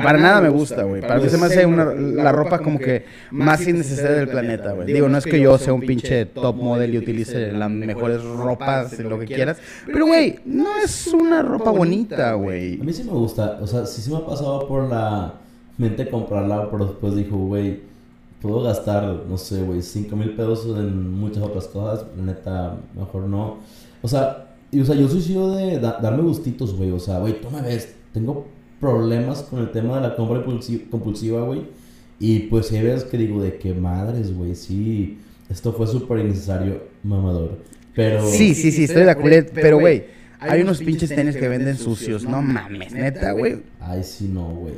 [0.01, 1.01] para nada me gusta, güey.
[1.01, 4.91] Para mí se me hace una, la ropa como que más innecesaria del planeta, güey.
[4.91, 8.97] Digo, no es que yo sea un pinche top model y utilice las mejores ropas,
[8.99, 9.58] lo que quieras.
[9.86, 12.79] Pero, güey, no es una ropa bonita, güey.
[12.79, 15.34] A mí sí me gusta, o sea, sí se me ha pasado por la
[15.77, 17.89] mente comprarla, pero después dijo, güey
[18.41, 23.58] puedo gastar, no sé, güey, 5 mil pesos en muchas otras cosas, neta, mejor no.
[24.01, 27.41] O sea, y, o sea yo soy yo de darme gustitos, güey, o sea, güey,
[27.41, 28.47] tú me ves, tengo
[28.79, 31.63] problemas con el tema de la compra compulsiva, güey,
[32.19, 35.17] y pues hay veces que digo, de qué madres, güey, sí,
[35.49, 37.60] esto fue súper innecesario, mamador,
[37.95, 38.25] pero...
[38.27, 40.05] Sí, sí, sí, estoy de acuerdo, pero, güey,
[40.39, 43.62] hay unos pinches tenis que venden sucios, no mames, neta, güey.
[43.79, 44.75] Ay, sí, no, güey.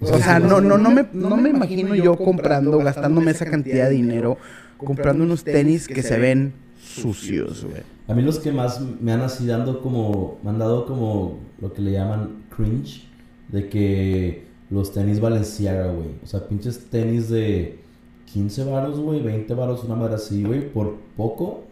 [0.00, 3.94] O sea, no, no, no, me, no me imagino yo comprando, gastándome esa cantidad de
[3.94, 4.36] dinero,
[4.76, 6.52] comprando unos tenis que se ven
[6.92, 7.82] sucios, güey.
[8.08, 11.72] A mí los que más me han así dando como, me han dado como lo
[11.72, 13.04] que le llaman cringe,
[13.48, 16.08] de que los tenis Valenciaga, güey.
[16.22, 17.78] O sea, pinches tenis de
[18.32, 21.64] 15 varos, güey, 20 varos, una madre así, güey, por poco.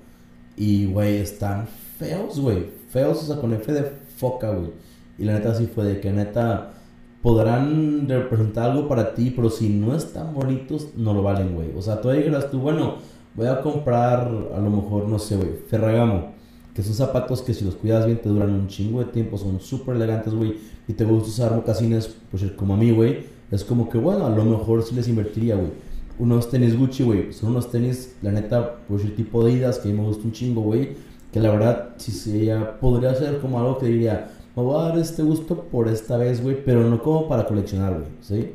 [0.57, 1.67] Y, güey, están
[1.99, 2.67] feos, güey.
[2.91, 3.85] Feos, o sea, con F de
[4.17, 4.71] foca, güey.
[5.19, 6.75] Y la neta sí fue de que neta
[7.23, 11.71] podrán representar algo para ti, pero si no están bonitos, no lo valen, güey.
[11.77, 12.97] O sea, tú dijeras tú, bueno,
[13.35, 14.21] voy a comprar
[14.55, 16.33] a lo mejor, no sé, güey, Ferragamo.
[16.75, 19.61] Que son zapatos que si los cuidas bien te duran un chingo de tiempo, son
[19.61, 20.57] súper elegantes, güey.
[20.87, 23.25] Y te gusta usar mocasines, pues como a mí, güey.
[23.51, 25.71] Es como que, bueno, a lo mejor sí les invertiría, güey.
[26.19, 27.33] Unos tenis Gucci, güey.
[27.33, 30.25] Son unos tenis, la neta, pues el tipo de idas que a mí me gusta
[30.25, 30.91] un chingo, güey.
[31.33, 34.99] Que la verdad, si se podría ser como algo que diría, me voy a dar
[34.99, 36.57] este gusto por esta vez, güey.
[36.65, 38.07] Pero no como para coleccionar, güey.
[38.21, 38.55] ¿Sí?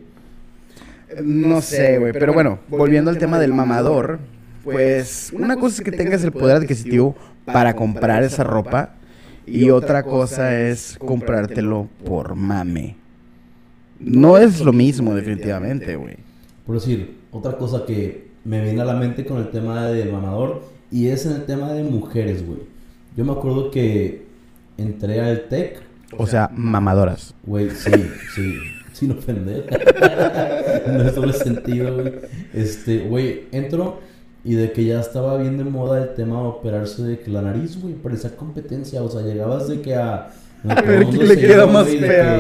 [1.22, 2.14] No sé, güey.
[2.14, 4.20] Pero bueno, volviendo al tema del mamador,
[4.66, 8.96] pues una cosa es que tengas el poder adquisitivo para comprar esa ropa
[9.46, 12.98] y otra cosa es comprártelo por mame.
[14.00, 16.18] No es lo mismo, definitivamente, güey.
[16.66, 20.64] Por decir, otra cosa que me viene a la mente con el tema del mamador
[20.92, 22.60] y es en el tema de mujeres, güey.
[23.16, 24.26] Yo me acuerdo que
[24.78, 25.82] entré al TEC.
[26.18, 27.34] O sea, mamadoras.
[27.44, 27.92] Güey, sí,
[28.34, 28.56] sí.
[28.94, 29.66] Sin ofender.
[30.88, 32.14] no es doble sentido, güey.
[32.54, 34.00] Este, güey, entro
[34.46, 37.42] y de que ya estaba bien de moda el tema de operarse de que la
[37.42, 39.02] nariz, güey, parecía competencia.
[39.02, 40.30] O sea, llegabas de que a.
[40.68, 42.40] A ver quién le queda más fea,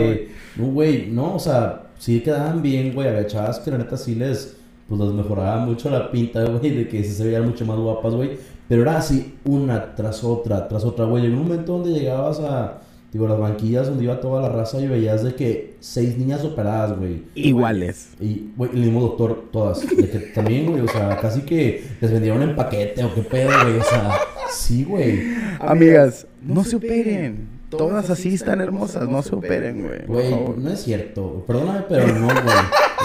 [0.56, 3.08] No, güey, no, o sea, sí quedaban bien, güey.
[3.08, 4.56] Había chavas que la neta sí les.
[4.88, 8.14] Pues les mejoraba mucho la pinta, güey, de que sí se veían mucho más guapas,
[8.14, 8.38] güey.
[8.70, 11.26] Pero era así, una tras otra, tras otra, güey.
[11.26, 12.82] En un momento donde llegabas a
[13.16, 16.98] Digo, las banquillas donde iba toda la raza y veías de que seis niñas operadas,
[17.00, 17.24] güey.
[17.34, 18.10] Iguales.
[18.20, 19.88] Y, güey, el mismo doctor, todas.
[19.88, 23.52] De que también, güey, o sea, casi que les vendieron en paquete o qué pedo,
[23.64, 23.78] güey.
[23.78, 24.18] O sea,
[24.52, 25.34] sí, güey.
[25.62, 27.48] Amigas, no se operen.
[27.70, 30.06] Todas así están hermosas, no se operen, güey.
[30.08, 31.46] Güey, no es cierto.
[31.48, 32.36] Perdóname, pero no, güey.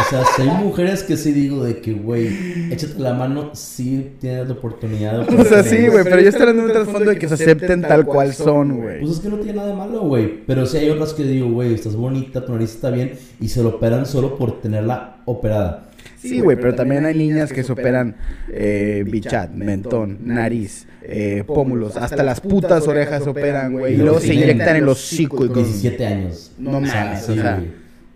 [0.00, 4.12] O sea, si hay mujeres que sí digo de que, güey, échate la mano, sí
[4.18, 5.26] tienes la oportunidad.
[5.26, 7.34] De o sea, sí, güey, pero yo estoy hablando de un trasfondo de que se
[7.34, 9.00] acepten tal cual son, güey.
[9.00, 10.44] Pues es que no tiene nada de malo, güey.
[10.46, 13.62] Pero sí hay otras que digo, güey, estás bonita, tu nariz está bien, y se
[13.62, 15.90] lo operan solo por tenerla operada.
[16.18, 18.16] Sí, güey, pero también hay niñas que se operan
[18.52, 24.34] eh, bichat, mentón, nariz, eh, pómulos, hasta las putas orejas operan, güey, y luego se
[24.34, 25.46] inyectan en los hocico.
[25.46, 26.52] 17 años.
[26.58, 27.62] No mames, o sea.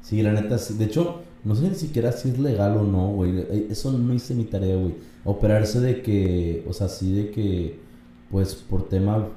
[0.02, 3.38] Sí, la neta, de hecho, no sé ni siquiera si es legal o no, güey.
[3.38, 4.94] Eh, eso no hice mi tarea, güey.
[5.24, 7.78] Operarse de que, o sea, sí de que,
[8.30, 9.28] pues, por tema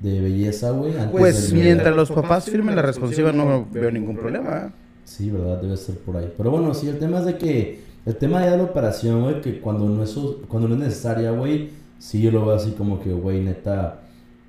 [0.00, 0.92] de belleza, güey.
[1.12, 4.72] Pues mientras los papás firmen la responsiva no veo ningún problema.
[5.04, 6.32] Sí, verdad, debe ser por ahí.
[6.36, 9.60] Pero bueno, sí, el tema es de que el tema de la operación, güey, que
[9.60, 13.12] cuando no, es, cuando no es necesaria, güey, sí yo lo veo así como que,
[13.12, 14.00] güey, neta,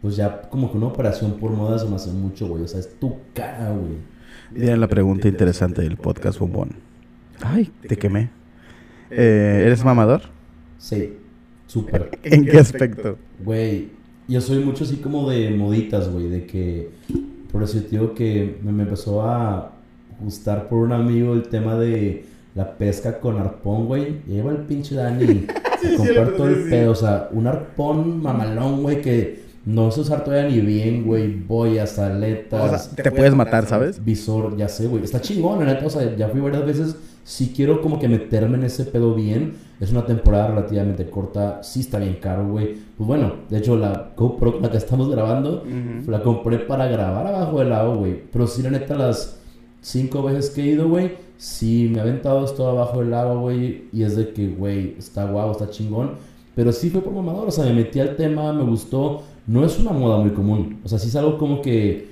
[0.02, 2.64] pues ya como que una operación por moda se me hace mucho, güey.
[2.64, 3.98] O sea, es tu cara, güey.
[4.52, 6.93] Mira la pregunta interesante del podcast, bombón.
[7.44, 8.30] Ay, te quemé.
[9.12, 10.22] Eh, ¿Eres mamador?
[10.78, 11.14] Sí,
[11.68, 12.18] súper.
[12.24, 13.18] ¿En qué aspecto?
[13.44, 13.90] Güey,
[14.28, 16.90] yo soy mucho así como de moditas, güey, de que,
[17.52, 19.74] por eso digo que me empezó a
[20.22, 22.26] gustar por un amigo el tema de
[22.56, 24.22] la pesca con arpón, güey.
[24.28, 26.92] Lleva el pinche Dani a comprar todo el pedo.
[26.92, 31.34] O sea, un arpón mamalón, güey, que no sé usar todavía ni bien, güey.
[31.34, 32.62] Boyas, aletas.
[32.62, 34.04] O sea, te puedes matar, ¿sabes?
[34.04, 35.04] Visor, ya sé, güey.
[35.04, 35.86] Está chingón, la neta.
[35.86, 36.96] O sea, ya fui varias veces.
[37.24, 39.56] Si quiero como que meterme en ese pedo bien.
[39.80, 41.62] Es una temporada relativamente corta.
[41.64, 42.76] Sí está bien caro, güey.
[42.98, 45.64] Pues bueno, de hecho, la GoPro la que estamos grabando,
[46.08, 48.22] la compré para grabar abajo del agua, güey.
[48.32, 49.40] Pero sí, la neta, las
[49.82, 53.90] cinco veces que he ido, güey sí me ha aventado esto abajo del agua, güey,
[53.92, 56.12] y es de que, güey, está guau, está chingón.
[56.56, 59.24] Pero sí fue por mamador, o sea, me metí al tema, me gustó.
[59.46, 62.08] No es una moda muy común, o sea, sí es algo como que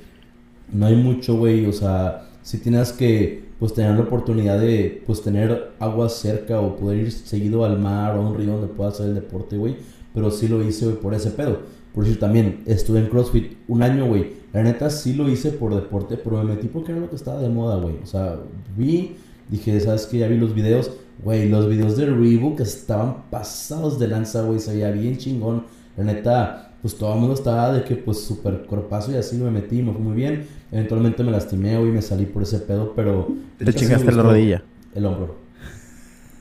[0.72, 5.22] no hay mucho, güey, o sea, si tienes que, pues, tener la oportunidad de, pues,
[5.22, 8.90] tener agua cerca o poder ir seguido al mar o a un río donde pueda
[8.90, 9.76] hacer el deporte, güey.
[10.14, 11.60] Pero sí lo hice, güey, por ese pedo.
[11.94, 14.34] Por decir, también estuve en CrossFit un año, güey.
[14.54, 17.42] La neta sí lo hice por deporte, pero me metí porque era lo que estaba
[17.42, 17.96] de moda, güey.
[18.02, 18.40] O sea,
[18.76, 19.16] vi,
[19.50, 20.20] dije, ¿sabes qué?
[20.20, 20.92] Ya vi los videos.
[21.24, 24.60] Güey, los videos de Reebok estaban pasados de lanza, güey.
[24.60, 25.66] Se veía bien chingón.
[25.98, 29.52] La neta, pues todo el mundo estaba de que, pues, súper corpazo y así me
[29.52, 30.48] metí, me fue muy bien.
[30.72, 33.28] Eventualmente me lastimé, güey, me salí por ese pedo, pero...
[33.58, 34.64] ¿Te chingaste la rodilla?
[34.96, 35.36] El hombro.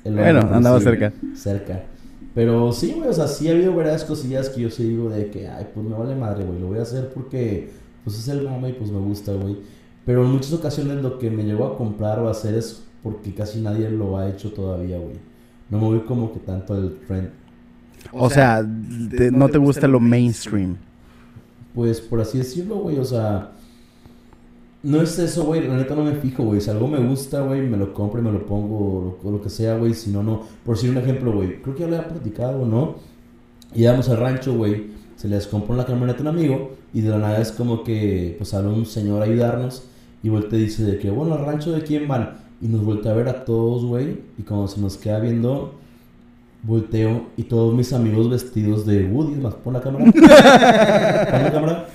[0.04, 1.12] El hombro bueno, andaba cerca.
[1.34, 1.84] Cerca.
[2.34, 5.30] Pero sí, güey, o sea, sí ha habido varias cosillas que yo sí digo de
[5.30, 7.70] que, ay, pues me vale madre, güey, lo voy a hacer porque,
[8.04, 9.58] pues es el mama y pues me gusta, güey.
[10.06, 13.34] Pero en muchas ocasiones lo que me llevo a comprar o a hacer es porque
[13.34, 15.16] casi nadie lo ha hecho todavía, güey.
[15.68, 17.30] No me voy como que tanto al trend.
[18.12, 20.76] O, sea, no te gusta lo mainstream.
[21.74, 23.52] Pues por así decirlo, güey, o sea,
[24.82, 25.66] No es eso, güey.
[25.66, 26.60] La neta no me fijo, güey.
[26.60, 29.42] Si algo me gusta, güey, me lo compro y me lo pongo, o lo, lo
[29.42, 29.92] que sea, güey.
[29.94, 30.42] Si no, no.
[30.64, 31.60] Por si un ejemplo, güey.
[31.60, 32.96] Creo que ya lo había platicado, ¿no?
[33.74, 34.90] Íbamos al rancho, güey.
[35.16, 36.72] Se les compró la camioneta a un amigo.
[36.94, 39.84] Y de la nada es como que, pues, sale un señor a ayudarnos.
[40.22, 42.38] Y vuelta y dice de que, bueno, al rancho de quién van.
[42.62, 44.18] Y nos voltea a ver a todos, güey.
[44.38, 45.74] Y cuando se nos queda viendo,
[46.62, 47.26] volteo.
[47.36, 49.36] Y todos mis amigos vestidos de Woody.
[49.36, 50.04] Más, pon la cámara.
[50.12, 51.86] pon la cámara.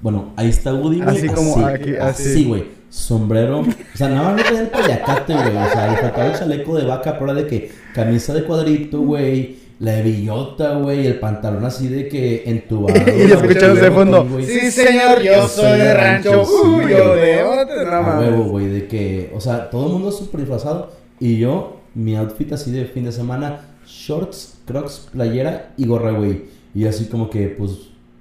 [0.00, 1.16] Bueno, ahí está Woody, güey.
[1.16, 2.22] Así como aquí, así.
[2.30, 2.64] Así, güey.
[2.90, 3.60] Sombrero.
[3.60, 5.56] O sea, nada más no tenía el payacate, güey.
[5.56, 9.62] O sea, le faltaba el chaleco de vaca, pero de que camisa de cuadrito, güey.
[9.78, 11.06] La de billota, güey.
[11.06, 12.98] El pantalón así de que entubado.
[13.16, 14.28] Y escuchamos de fondo.
[14.44, 16.42] Sí, señor, yo soy de rancho.
[16.42, 17.84] Uy, yo de otro.
[17.90, 18.28] No A mames.
[18.30, 20.90] huevo, güey, de que, o sea, todo el mundo súper disfrazado.
[21.18, 23.60] Y yo, mi outfit así de fin de semana,
[23.92, 26.44] shorts, crocs, playera y gorra, güey.
[26.74, 27.72] Y así como que, pues,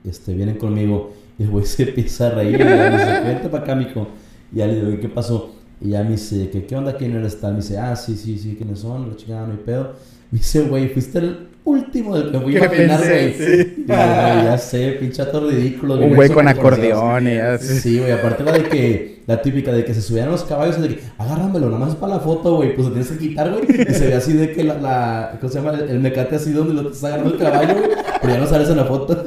[0.04, 1.14] este, vienen conmigo.
[1.40, 2.60] Y el güey se empieza a reír.
[2.60, 4.08] Y me dice, vente para acá, mijo.
[4.54, 5.56] Y ya le digo, ¿qué pasó?
[5.80, 6.96] Y ya me dice, ¿qué, qué onda?
[6.96, 7.54] ¿Quién eres tal?
[7.54, 9.10] Me dice, ah, sí, sí, sí, ¿quiénes son?
[9.10, 9.94] La chingada, no hay pedo.
[10.32, 13.34] Me dice, güey, fuiste el último del que fui a ¿Qué imaginar, güey.
[13.34, 13.86] Sí.
[13.88, 15.96] Ya sé, pinche ato ridículo.
[15.96, 17.80] Un güey con Eso, acordeón y así.
[17.80, 20.88] Sí, güey, aparte la de que, la típica de que se subían los caballos de
[20.88, 23.66] que, agárramelo, nada más para la foto, güey, pues lo tienes que quitar, güey.
[23.70, 25.78] Y se ve así de que la, la ¿cómo se llama?
[25.78, 27.90] El, el mecate así donde lo estás agarrando el caballo, güey,
[28.22, 29.26] pero ya no sales en la foto.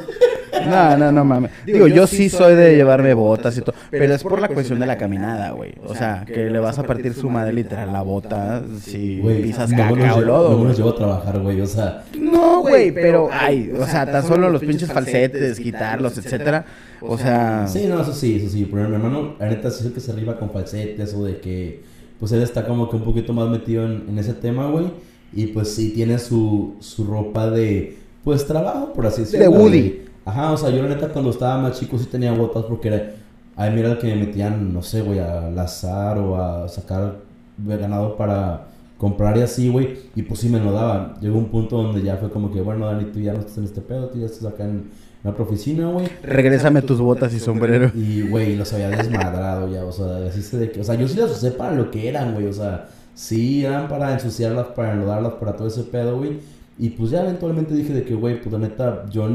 [0.66, 1.50] No, no, no mames.
[1.66, 4.86] Digo, yo sí soy de llevarme botas y todo, pero es por la cuestión de
[4.86, 5.74] la caminada, güey.
[5.86, 10.14] O sea, que le vas a partir su madre literal la bota si pisas caca
[10.14, 10.68] o lodo, güey.
[10.68, 14.50] los llevo a trabajar, güey, o sea, No, güey, pero ay, o sea, tan solo
[14.50, 16.64] los pinches falsetes, quitarlos, etcétera.
[17.00, 19.92] O sea, sí, no, eso sí, eso sí, pero mi hermano, neta, sí es el
[19.92, 21.82] que se arriba con falsetes o de que,
[22.18, 24.86] pues él está como que un poquito más metido en, en ese tema, güey,
[25.32, 29.50] y pues sí tiene su, su ropa de, pues trabajo, por así decirlo.
[29.50, 30.00] Woody.
[30.24, 33.12] Ajá, o sea, yo la neta cuando estaba más chico sí tenía botas porque era,
[33.56, 37.16] ay, mira el que me metían, no sé, güey, a lazar o a sacar
[37.58, 41.14] ganado para comprar y así, güey, y pues sí me lo daban.
[41.20, 43.64] Llegó un punto donde ya fue como que, bueno, Dani, tú ya no estás en
[43.64, 44.90] este pedo, tú ya estás acá en
[45.22, 46.08] la otra oficina, güey.
[46.22, 47.90] regrésame tus botas y sombrero.
[47.94, 51.06] Y, güey, los había desmadrado ya, o sea, así se de que, o sea, yo
[51.06, 54.92] sí las usé para lo que eran, güey, o sea, sí eran para ensuciarlas, para
[54.92, 56.38] enlodarlas, para todo ese pedo, güey.
[56.78, 59.28] Y pues ya eventualmente dije de que, güey, pues la neta, yo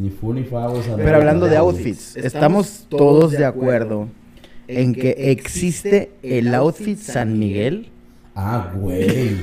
[0.00, 0.96] ni, fu ni fa, o sea.
[0.96, 4.08] Pero hablando de outfits, estamos todos de acuerdo
[4.68, 7.88] en que existe el outfit San Miguel.
[8.34, 9.36] Ah, güey.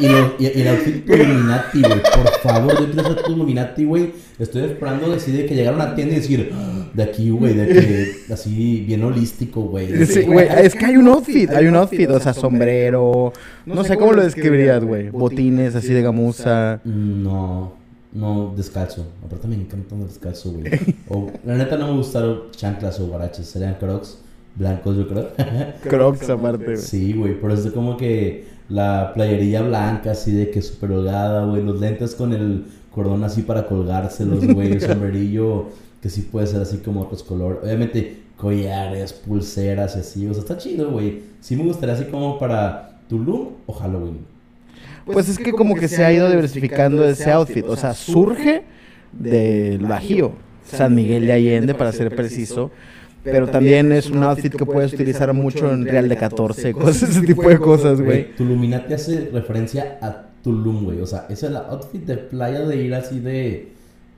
[0.00, 2.00] Y, y, lo- y- y el outfit Illuminati, güey.
[2.00, 4.10] Por favor, yo quiero ser tu Illuminati, güey.
[4.38, 7.66] Estoy esperando decir que llegar a una tienda y decir, "Ah, de aquí, güey, de
[7.66, 10.06] que así bien holístico, güey.
[10.06, 13.32] Sí, güey, es que hay un outfit, hay un outfit, o sea, sombrero,
[13.66, 16.80] no sé cómo lo describirías, güey, botines así de gamuza.
[16.84, 17.74] No,
[18.12, 19.06] no, descalzo.
[19.24, 20.64] Aparte me encanta andar descalzo, güey.
[21.08, 23.46] O, la neta no me gustaron chanclas o guaraches.
[23.46, 24.18] Serían crocs
[24.54, 25.30] blancos, yo creo.
[25.82, 26.76] Crocs aparte, güey.
[26.76, 31.62] Sí, güey, por eso como que la playerilla blanca, así de que súper holgada, güey,
[31.62, 35.68] los lentes con el cordón así para colgárselos, güey, el sombrerillo
[36.00, 37.60] que sí puede ser así como otros colores.
[37.62, 41.22] Obviamente collares, pulseras y así, o sea, está chido, güey.
[41.40, 44.31] Sí me gustaría así como para Tulum o Halloween.
[45.04, 48.62] Pues es que como que se ha ido diversificando ese outfit, o sea, surge
[49.12, 50.32] del Bajío,
[50.64, 52.70] San Miguel de Allende, para ser preciso.
[53.24, 57.22] Pero también es un outfit que puedes utilizar mucho en Real de 14, cosas, ese
[57.22, 58.34] tipo de cosas, güey.
[58.34, 61.00] Tuluminati hace referencia a Tulum, güey.
[61.00, 63.68] O sea, ese es el outfit de playa de ir así de.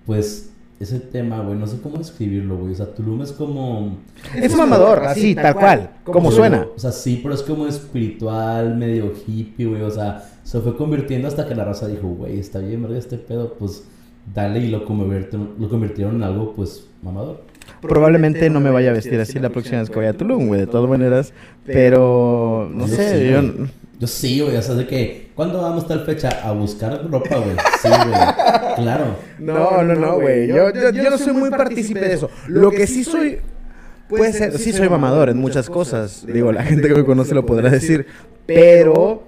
[0.06, 1.58] Pues, ese tema, güey.
[1.58, 2.72] No sé cómo describirlo, güey.
[2.72, 3.98] O sea, Tulum es como.
[4.34, 6.66] Es mamador, así, tal cual, como suena.
[6.74, 9.82] O sea, sí, pero es como espiritual, medio hippie, güey.
[9.82, 12.98] O sea, se fue convirtiendo hasta que la raza dijo, güey, está bien, ¿verdad?
[12.98, 13.84] Este pedo, pues,
[14.32, 17.42] dale y lo convirtieron, lo convirtieron en algo, pues, mamador.
[17.80, 20.60] Probablemente no me vaya a vestir así la próxima vez que vaya a Tulum, güey,
[20.60, 21.32] de todas maneras.
[21.64, 23.66] Pero, no Yo sé, sí, yo...
[23.98, 26.28] Yo sí, güey, o sea, de que, ¿cuándo vamos tal fecha?
[26.42, 27.56] A buscar ropa, güey.
[27.80, 28.20] Sí, güey.
[28.76, 29.16] Claro.
[29.38, 30.48] No, no, no, güey.
[30.48, 32.28] Yo, yo, yo no soy muy partícipe de eso.
[32.48, 33.38] Lo que sí soy...
[34.08, 36.26] Puede ser, sí soy mamador en muchas cosas.
[36.26, 38.06] Digo, la gente que me conoce lo podrá decir.
[38.46, 39.23] Pero,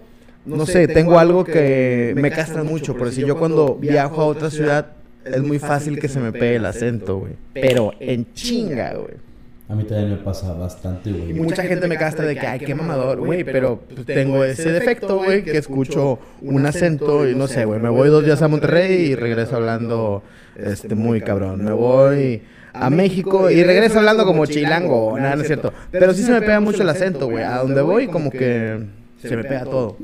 [0.46, 2.96] no sé, tengo algo que me castran mucho.
[2.96, 4.86] Por decir, yo cuando viajo a otra ciudad
[5.24, 7.32] es muy fácil que se me pegue el acento, güey.
[7.52, 9.26] Pero en chinga, güey.
[9.68, 11.32] A mí también me pasa bastante, Y güey.
[11.34, 15.16] mucha gente me castra de que, ay, qué mamador, güey, pero pues, tengo ese defecto,
[15.16, 19.06] güey, que escucho un acento y no sé, güey, me voy dos días a Monterrey
[19.06, 20.22] y regreso hablando,
[20.56, 21.64] este, muy cabrón.
[21.64, 25.72] Me voy a México y regreso hablando como chilango, nada, no es cierto.
[25.90, 27.42] Pero sí se me pega mucho el acento, güey.
[27.42, 28.78] A donde voy, como que
[29.20, 29.96] se me pega todo.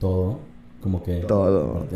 [0.00, 0.38] Todo.
[0.82, 1.16] Como que.
[1.20, 1.86] Todo.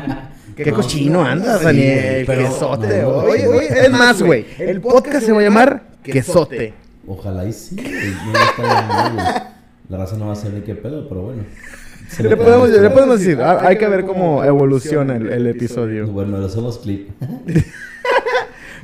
[0.56, 2.24] Qué cochino andas, Daniel.
[2.26, 5.82] pero- Quesote, no, oye, no, oye, es más, güey, el podcast se va a llamar
[6.02, 6.74] Quesote.
[7.06, 8.10] Ojalá y sí, güey.
[8.26, 9.26] No va a estar mal, güey.
[9.88, 11.44] La raza no va a ser ni qué pedo, pero bueno.
[12.20, 12.80] Le podemos, cae.
[12.80, 16.06] le podemos decir, hay que ver cómo evoluciona el, el episodio.
[16.08, 17.10] Bueno, le hacemos clip.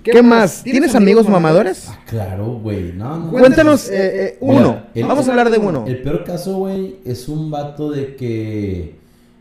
[0.05, 0.63] ¿Qué más?
[0.63, 1.87] ¿Tienes amigos mamadores?
[1.89, 2.93] Ah, claro, güey.
[2.93, 3.31] No, no.
[3.31, 4.59] Cuéntanos eh, eh, uno.
[4.59, 5.85] Mira, el- Vamos a hablar de uno.
[5.87, 8.95] El peor caso, güey, es un vato de que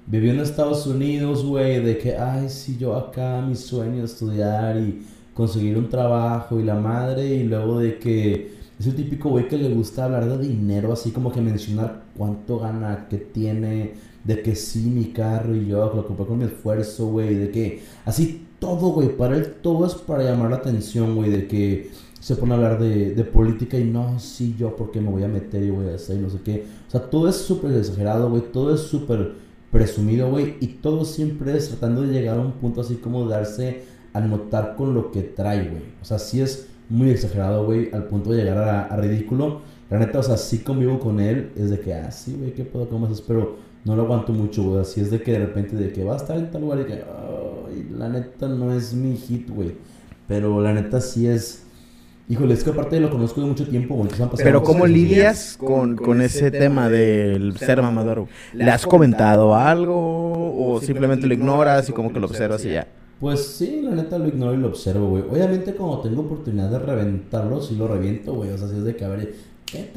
[0.07, 4.77] vivió en Estados Unidos, güey, de que, ay, sí, yo acá, mi sueño es estudiar
[4.77, 9.47] y conseguir un trabajo y la madre, y luego de que es el típico güey
[9.47, 14.41] que le gusta hablar de dinero, así como que mencionar cuánto gana, qué tiene, de
[14.41, 18.45] que sí, mi carro y yo lo compré con mi esfuerzo, güey, de que así
[18.63, 22.53] todo, güey, para él todo es para llamar la atención, güey, de que se pone
[22.53, 25.69] a hablar de, de política y no, sí, yo porque me voy a meter y
[25.69, 26.65] voy a hacer y no sé qué.
[26.87, 29.33] O sea, todo es súper exagerado, güey, todo es súper
[29.69, 33.83] presumido, güey, y todo siempre es tratando de llegar a un punto así como darse
[34.13, 35.83] a notar con lo que trae, güey.
[36.01, 38.57] O sea, sí es muy exagerado, güey, al punto de llegar
[38.89, 39.59] a, ridículo.
[39.89, 42.63] La neta, o sea, sí convivo con él, es de que, ah, sí, güey, qué
[42.63, 44.79] puedo, cómo haces, pero no lo aguanto mucho, güey.
[44.79, 46.85] Así es de que de repente, de que va a estar en tal lugar y
[46.85, 47.03] que,
[47.91, 49.75] la neta no es mi hit, güey.
[50.27, 51.63] Pero la neta sí es.
[52.29, 54.09] Híjole, es que aparte lo conozco de mucho tiempo, güey.
[54.37, 58.27] Pero ¿cómo lidias con, con ese tema del ser mamador?
[58.53, 62.87] ¿Le has comentado algo o simplemente lo ignoras y como que lo observas y ya?
[63.19, 65.23] Pues sí, la neta lo ignoro y lo observo, güey.
[65.29, 68.51] Obviamente cuando tengo oportunidad de reventarlo, sí lo reviento, güey.
[68.51, 69.33] O sea, si es de que, a ver,
[69.65, 69.89] qué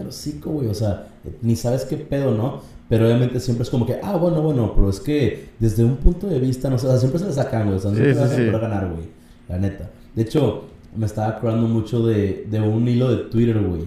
[0.44, 0.68] güey.
[0.68, 1.08] O sea,
[1.42, 2.62] ni sabes qué pedo, ¿no?
[2.88, 6.28] Pero obviamente siempre es como que, ah, bueno, bueno, pero es que desde un punto
[6.28, 7.76] de vista, no sé, o sea, siempre se le sacan, güey.
[7.76, 8.46] O sea, Sí, siempre sí, sí.
[8.46, 9.08] para ganar, güey.
[9.48, 9.90] La neta.
[10.14, 10.64] De hecho,
[10.96, 13.82] me estaba acordando mucho de, de un hilo de Twitter, güey.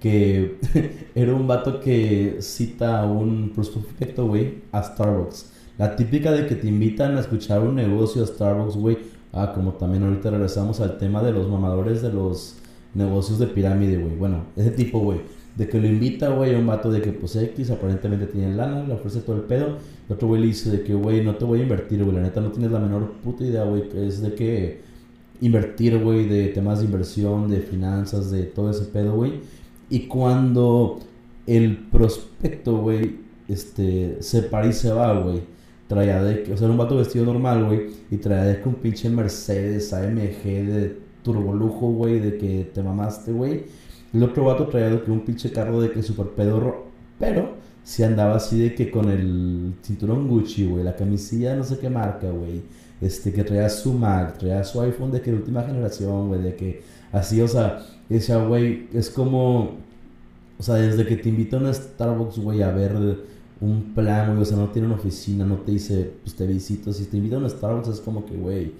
[0.00, 0.58] Que
[1.14, 5.50] era un vato que cita a un prospecto, güey, a Starbucks.
[5.78, 8.98] La típica de que te invitan a escuchar un negocio a Starbucks, güey.
[9.32, 12.56] Ah, como también ahorita regresamos al tema de los mamadores de los
[12.94, 14.14] negocios de pirámide, güey.
[14.16, 15.20] Bueno, ese tipo, güey.
[15.56, 18.84] De que lo invita, güey, a un vato de que, pues, X aparentemente tiene lana,
[18.84, 19.76] le ofrece todo el pedo.
[20.08, 22.16] Y otro güey le dice de que, güey, no te voy a invertir, güey.
[22.16, 23.88] La neta no tienes la menor puta idea, güey.
[23.88, 24.80] Que es de que
[25.42, 29.40] invertir, güey, de temas de inversión, de finanzas, de todo ese pedo, güey.
[29.90, 31.00] Y cuando
[31.46, 33.16] el prospecto, güey,
[33.48, 35.40] este, se para y se va, güey.
[35.88, 37.88] Traía de que, o sea, un vato vestido normal, güey.
[38.10, 43.32] Y traía de que un pinche Mercedes AMG de turbolujo, güey, de que te mamaste,
[43.32, 43.64] güey.
[44.20, 46.86] Otro vato traía que un pinche carro de que super pedorro.
[47.18, 51.78] Pero si andaba así de que con el cinturón Gucci, güey, la camisilla no sé
[51.78, 52.62] qué marca, güey.
[53.00, 56.54] Este, que traía su Mac, traía su iPhone de que de última generación, güey, de
[56.54, 59.72] que así, o sea, ese güey es como,
[60.58, 62.92] o sea, desde que te invitan a Starbucks, güey, a ver
[63.60, 66.92] un plan, güey, o sea, no tiene una oficina, no te dice, pues te visito,
[66.92, 68.72] si te invitan a Starbucks es como que, güey,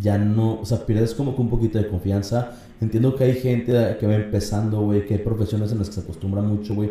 [0.00, 2.52] ya no, o sea, pierdes como que un poquito de confianza.
[2.80, 6.00] Entiendo que hay gente que va empezando, güey, que hay profesiones en las que se
[6.00, 6.90] acostumbra mucho, güey,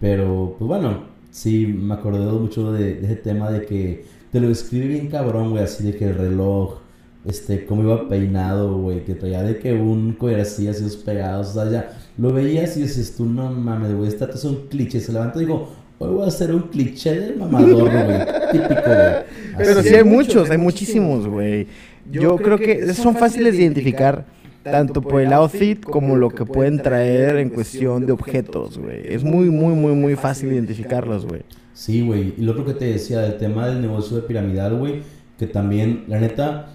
[0.00, 4.48] pero, pues bueno, sí, me acordé mucho de, de ese tema de que te lo
[4.48, 6.78] describe bien cabrón, güey, así de que el reloj,
[7.24, 11.52] este, cómo iba peinado, güey, que traía de que un collar así, así pegados, o
[11.54, 15.12] sea, ya lo veías y dices tú, no mames, güey, este es un cliché, se
[15.12, 18.18] levanta y digo, hoy voy a hacer un cliché del mamador, güey,
[18.52, 19.12] típico, güey.
[19.56, 21.66] Pero sí hay muchos, hay muchísimos, güey.
[22.10, 24.26] Yo creo que son fáciles de identificar
[24.62, 29.02] tanto por el outfit como lo que pueden traer en cuestión de objetos, güey.
[29.04, 31.42] Es muy, muy, muy, muy fácil identificarlos, güey.
[31.72, 32.34] Sí, güey.
[32.36, 35.02] Y lo otro que te decía del tema del negocio de piramidal, güey,
[35.38, 36.74] que también, la neta,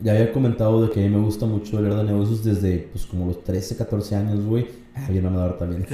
[0.00, 3.04] ya había comentado de que a mí me gusta mucho hablar de negocios desde, pues,
[3.04, 4.66] como los 13, 14 años, güey.
[4.94, 5.86] Ah, bien mamador también.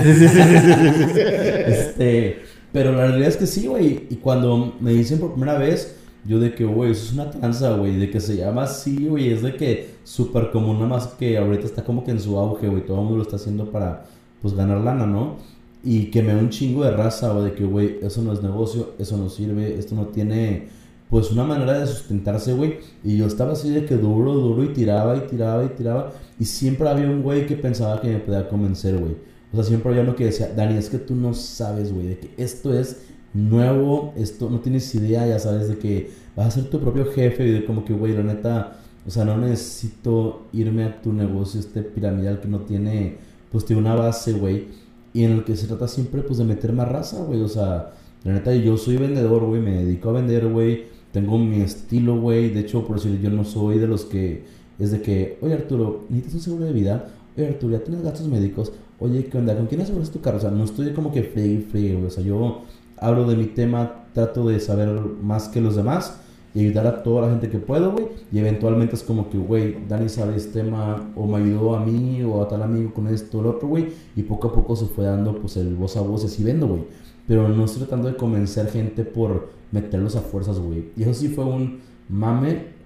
[1.67, 2.39] este,
[2.73, 4.07] pero la realidad es que sí, güey.
[4.11, 7.77] Y cuando me dicen por primera vez, yo de que, güey, eso es una tranza,
[7.77, 7.97] güey.
[7.97, 9.33] De que se llama así, güey.
[9.33, 12.69] Es de que súper común, nada más que ahorita está como que en su auge,
[12.69, 12.85] güey.
[12.85, 14.05] Todo el mundo lo está haciendo para,
[14.43, 15.37] pues, ganar lana, ¿no?
[15.85, 18.43] Y que me da un chingo de raza, güey, de que, güey, eso no es
[18.43, 20.69] negocio, eso no sirve, esto no tiene,
[21.11, 22.79] pues, una manera de sustentarse, güey.
[23.05, 26.13] Y yo estaba así de que duro, duro, y tiraba, y tiraba, y tiraba.
[26.41, 29.17] Y siempre había un güey que pensaba que me podía convencer, güey.
[29.53, 32.19] O sea, siempre había uno que decía, Dani, es que tú no sabes, güey, de
[32.19, 33.07] que esto es
[33.37, 37.47] nuevo, esto no tienes idea, ya sabes, de que vas a ser tu propio jefe
[37.47, 41.61] y de como que, güey, la neta, o sea, no necesito irme a tu negocio
[41.61, 43.17] este piramidal que no tiene,
[43.53, 46.75] pues, tiene una base, güey y en el que se trata siempre pues de meter
[46.75, 47.41] más raza, güey.
[47.41, 50.85] O sea, la neta yo soy vendedor, güey, me dedico a vender, güey.
[51.11, 52.51] Tengo mi estilo, güey.
[52.51, 54.45] De hecho, por decir, yo no soy de los que
[54.79, 57.09] es de que, oye Arturo, necesitas un seguro de vida.
[57.35, 58.73] Oye Arturo, ya tienes gastos médicos.
[58.99, 59.57] Oye, ¿qué onda?
[59.57, 60.37] ¿Con quién aseguras tu carro?
[60.37, 61.95] O sea, no estoy como que free, free.
[61.95, 62.65] O sea, yo
[62.99, 64.89] hablo de mi tema, trato de saber
[65.23, 66.21] más que los demás.
[66.55, 68.07] y ayudar a toda la gente que puedo, güey.
[68.33, 72.23] Y eventualmente es como que, güey, Dani sabe este tema o me ayudó a mí
[72.23, 73.89] o a tal amigo con esto o lo otro, güey.
[74.17, 76.67] Y poco a poco se fue dando pues el voz a voz y así vendo,
[76.67, 76.85] güey.
[77.29, 80.93] Pero no estoy tratando de convencer gente por meterlos a fuerzas, güey.
[80.97, 82.77] Y eso sí fue un mame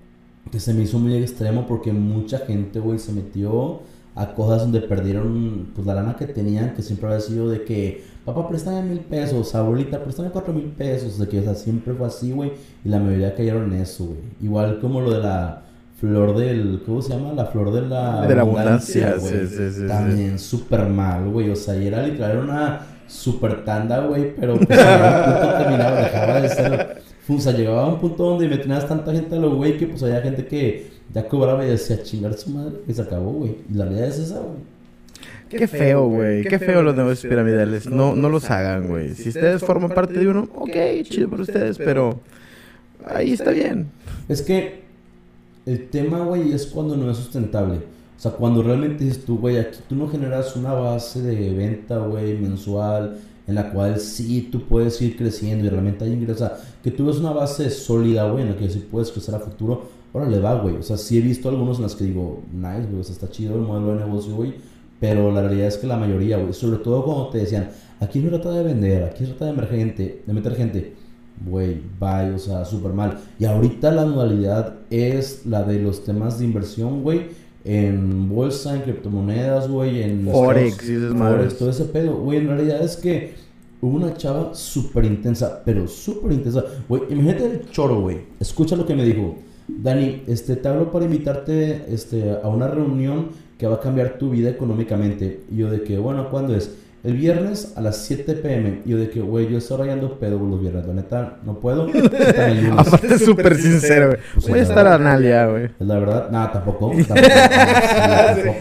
[0.51, 3.83] que se me hizo muy extremo porque mucha gente, güey, se metió
[4.15, 8.05] a cosas donde perdieron pues la lana que tenían, que siempre había sido de que,
[8.35, 12.07] papá, préstame mil pesos, abuelita, préstame cuatro mil pesos, de que, o sea, siempre fue
[12.07, 12.53] así, güey,
[12.85, 14.19] y la mayoría cayeron en eso, güey.
[14.43, 15.63] Igual como lo de la
[16.01, 17.33] flor del, ¿cómo se llama?
[17.33, 18.27] La flor de la...
[18.27, 22.31] De la abundancia, sí, sí, sí, También súper mal, güey, o sea, y era literal
[22.31, 27.01] era una super tanda, güey, pero pues a un punto terminaba, dejaba de ser...
[27.29, 29.87] O sea, llegaba a un punto donde me tenías tanta gente a lo güey que
[29.87, 33.57] pues había gente que ya cobraba y decía chingar su madre y se acabó, güey.
[33.71, 34.59] Y la realidad es esa, güey.
[35.51, 36.45] Qué feo, güey.
[36.45, 37.89] Qué feo los negocios piramidales.
[37.89, 39.15] No, no los hagan, güey.
[39.15, 42.21] Si ustedes forman parte de uno, ok, chido por ustedes, pero
[43.05, 43.89] ahí está bien.
[44.29, 44.85] Es que
[45.67, 47.77] el tema, güey, es cuando no es sustentable.
[47.77, 51.99] O sea, cuando realmente dices tú, güey, aquí tú no generas una base de venta,
[51.99, 56.43] güey, mensual, en la cual sí tú puedes ir creciendo y realmente hay ingresos.
[56.43, 59.35] O sea, que tú ves una base sólida, güey, en la que sí puedes crecer
[59.35, 59.89] a futuro.
[60.13, 60.77] Ahora le va, güey.
[60.77, 63.31] O sea, sí he visto algunos en las que digo, nice, güey, o sea, está
[63.31, 64.55] chido el modelo de negocio, güey.
[65.01, 67.71] Pero la realidad es que la mayoría, güey, sobre todo cuando te decían,
[68.01, 70.95] aquí no trata de vender, aquí trata de meter gente, de meter gente.
[71.45, 73.19] Güey, bye, o sea, súper mal.
[73.39, 78.83] Y ahorita la modalidad es la de los temas de inversión, güey en bolsa, en
[78.83, 80.77] criptomonedas, güey, en Forex,
[81.17, 82.17] Forex, todo ese pedo.
[82.17, 83.35] Güey, en realidad es que
[83.81, 86.65] hubo una chava súper intensa, pero súper intensa.
[86.89, 88.19] Güey, imagínate el choro, güey.
[88.39, 89.37] Escucha lo que me dijo.
[89.69, 93.29] Dani, este, te hablo para invitarte este, a una reunión
[93.61, 95.43] que va a cambiar tu vida económicamente.
[95.51, 96.77] Y yo de que, bueno, ¿cuándo es?
[97.05, 98.81] El viernes a las 7 pm.
[98.87, 100.87] Y yo de que, güey, yo estoy rayando pedo los viernes.
[100.87, 101.87] La neta, no puedo.
[102.79, 104.19] Aparte, súper sincero, güey.
[104.33, 105.65] Pues Voy a estar a Nalia, güey.
[105.79, 106.31] Es la verdad.
[106.31, 106.91] Nada, tampoco.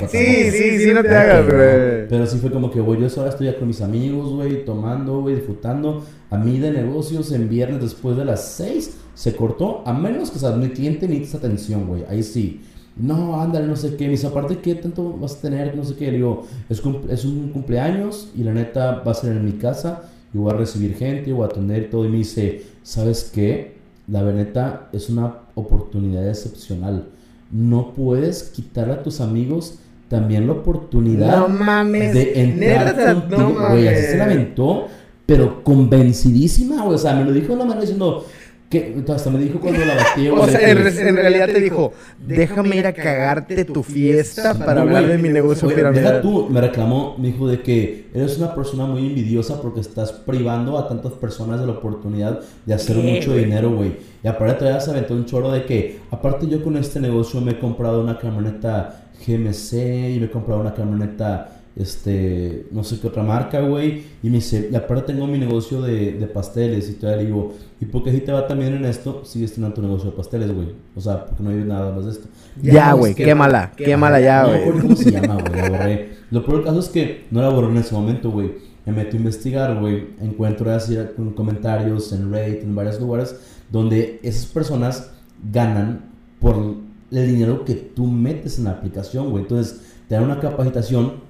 [0.10, 2.08] sí, sí, sí, no te hagas, güey.
[2.10, 5.22] Pero sí fue como que, güey, yo ahora estoy ya con mis amigos, güey, tomando,
[5.22, 6.04] güey, disfrutando.
[6.30, 9.82] A mí de negocios en viernes después de las 6 se cortó.
[9.86, 12.04] A menos que, o sea, mi cliente necesita atención, güey.
[12.10, 12.60] Ahí sí
[13.00, 14.06] no, ándale, no sé qué.
[14.06, 15.76] Me dice, aparte, ¿qué tanto vas a tener?
[15.76, 16.08] No sé qué.
[16.12, 20.04] Le digo, es, es un cumpleaños y la neta va a ser en mi casa.
[20.34, 22.06] Y voy a recibir gente, voy a atender todo.
[22.06, 23.78] Y me dice, ¿sabes qué?
[24.08, 27.06] La neta es una oportunidad excepcional.
[27.52, 29.80] No puedes quitar a tus amigos
[30.10, 32.96] también la oportunidad de entrar
[33.30, 33.56] contigo.
[33.70, 34.88] Güey, así se lamentó,
[35.26, 38.26] pero convencidísima, O sea, me lo dijo de una manera diciendo
[38.70, 40.30] que hasta me dijo cuando la batí.
[40.30, 45.18] o sea, en, realidad te dijo, déjame ir a cagarte tu fiesta para hablar de
[45.18, 46.22] mi negocio piramidal.
[46.22, 50.78] tú, me reclamó, me dijo de que eres una persona muy envidiosa porque estás privando
[50.78, 53.94] a tantas personas de la oportunidad de hacer mucho dinero, güey.
[54.24, 57.54] Y aparte todavía se aventó un choro de que, aparte yo con este negocio me
[57.54, 59.74] he comprado una camioneta GMC
[60.16, 64.04] y me he comprado una camioneta este, no sé qué otra marca, güey.
[64.22, 66.90] Y me dice, y aparte tengo mi negocio de, de pasteles.
[66.90, 69.24] Y todavía le digo, ¿y por qué si te va también en esto?
[69.24, 70.74] Sigues teniendo tu negocio de pasteles, güey.
[70.94, 72.28] O sea, porque no hay nada más de esto.
[72.62, 74.66] Ya, güey, quémala, quémala ya, güey.
[74.68, 76.10] No cómo se llama, güey, la borré.
[76.32, 78.52] Lo peor del caso es que no la borré en ese momento, güey.
[78.86, 80.10] Me meto a investigar, güey.
[80.22, 80.98] Encuentro así
[81.34, 83.38] comentarios en Reddit, en varios lugares,
[83.72, 85.12] donde esas personas
[85.50, 86.10] ganan
[86.42, 86.76] por
[87.12, 89.44] el dinero que tú metes en la aplicación, güey.
[89.44, 91.29] Entonces, te dan una capacitación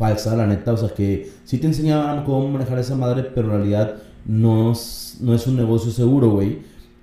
[0.00, 0.72] falsa, la neta.
[0.72, 3.96] O sea, que sí te enseñaban cómo manejar esa madre, pero en realidad
[4.26, 6.58] no es, no es un negocio seguro, güey.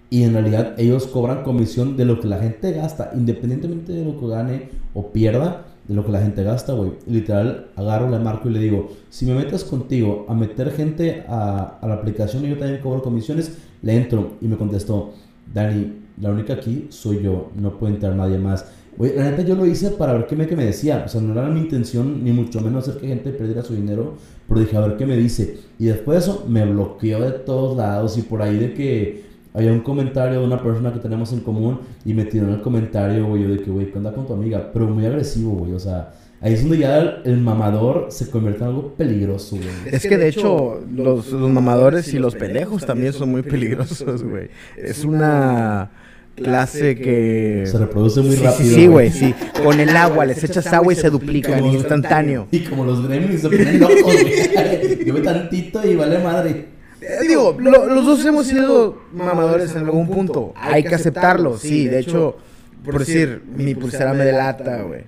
[0.09, 4.19] Y en realidad ellos cobran comisión de lo que la gente gasta, independientemente de lo
[4.19, 6.93] que gane o pierda, de lo que la gente gasta, güey.
[7.05, 11.77] Literal, agarro, le marco y le digo, si me metes contigo a meter gente a,
[11.81, 14.37] a la aplicación y yo también cobro comisiones, le entro.
[14.41, 15.13] Y me contestó,
[15.53, 18.65] Dani, la única aquí soy yo, no puede entrar nadie más.
[18.97, 21.03] Güey, la neta yo lo hice para ver qué me, qué me decía.
[21.05, 24.15] O sea, no era mi intención, ni mucho menos hacer que gente perdiera su dinero.
[24.47, 25.57] Pero dije, a ver qué me dice.
[25.77, 28.17] Y después de eso, me bloqueó de todos lados.
[28.17, 29.23] Y por ahí de que
[29.53, 31.79] había un comentario de una persona que tenemos en común.
[32.05, 34.33] Y me tiró en el comentario, güey, yo de que, güey, ¿qué onda con tu
[34.33, 34.71] amiga?
[34.73, 35.73] Pero muy agresivo, güey.
[35.73, 39.93] O sea, ahí es donde ya el, mamador se convierte en algo peligroso, güey.
[39.93, 44.49] Es que de hecho, los, los mamadores y los pendejos también son muy peligrosos, güey.
[44.75, 45.91] Es una
[46.37, 47.63] clase que...
[47.65, 48.75] Se reproduce muy rápido.
[48.75, 49.33] Sí, güey, sí.
[49.63, 52.47] Con el agua, les echas agua y se duplican instantáneo.
[52.51, 55.05] Y como los gremlins se ponen locos, güey.
[55.05, 56.65] Yo tantito y vale madre.
[57.01, 60.53] Eh, digo, los dos hemos sido mamadores en algún punto.
[60.55, 61.87] Hay que aceptarlo, sí.
[61.87, 62.37] De hecho,
[62.83, 65.01] por decir, mi pulsera me delata, güey.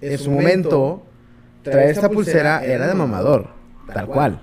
[0.00, 1.02] En su momento,
[1.62, 3.48] traer esta pulsera era de mamador,
[3.92, 4.42] tal cual.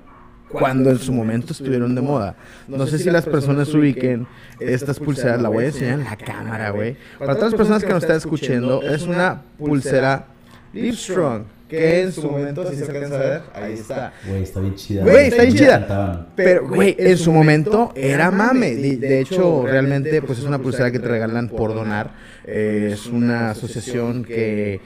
[0.51, 2.35] Cuando en su momento estuvieron de moda.
[2.67, 4.27] No sé si las personas ubiquen
[4.59, 6.95] estas pulseras, la voy a enseñar en la cámara, güey.
[7.19, 10.25] Para todas las personas que nos están escuchando, es una pulsera
[10.73, 14.13] Livestrong, que en su momento, si se alcanza a ver, ahí está.
[14.27, 15.03] Güey, está bien chida.
[15.03, 16.27] Güey, está bien chida.
[16.35, 18.75] Pero, güey, en su momento era mame.
[18.75, 22.11] De, de hecho, realmente, pues es una pulsera que te regalan por donar.
[22.45, 24.79] Eh, es una asociación que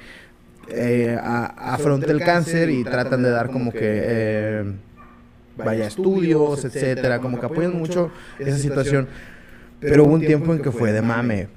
[0.70, 4.64] eh, a- afronta el cáncer y tratan de dar como que eh,
[5.58, 9.08] vaya estudios, etcétera, como que apoyan mucho esa situación.
[9.80, 11.47] Pero hubo un tiempo en que fue de mame.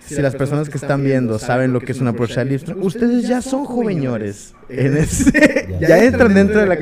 [0.00, 3.42] Si las personas que están viendo saben lo que es una pulsera Livestrong, ustedes ya
[3.42, 4.54] son joveñores.
[4.70, 6.78] En ese, ya entran dentro de la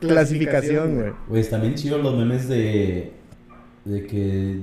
[0.00, 1.12] clasificación, güey.
[1.28, 3.12] Güey, están bien chidos los memes de.
[3.84, 4.60] de que.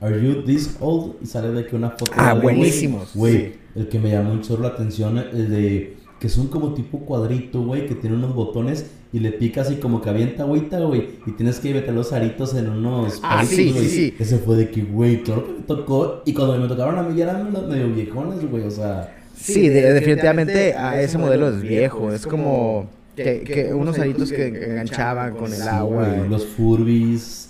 [0.00, 1.14] Are you this old?
[1.22, 2.12] Y sale de que una foto.
[2.16, 3.14] Ah, de buenísimos.
[3.14, 3.54] Güey, Sí.
[3.76, 5.96] el que me llamó chorro la atención, el de.
[6.20, 10.02] que son como tipo cuadrito, güey, que tiene unos botones y le picas y como
[10.02, 11.08] que avienta agüita, güey.
[11.24, 13.20] Y tienes que meter los aritos en unos.
[13.22, 13.84] Ah, palitos, sí, güey.
[13.84, 14.14] sí, sí.
[14.18, 16.22] Ese fue de que, güey, claro que me tocó.
[16.26, 19.14] Y cuando me tocaron a mí ya eran los medio viejones, güey, o sea.
[19.36, 22.12] Sí, de- definitivamente a ese modelo es viejo.
[22.12, 26.08] Es como que, que unos aritos que enganchaban con el Sí, agua.
[26.08, 27.43] güey, los Furbis.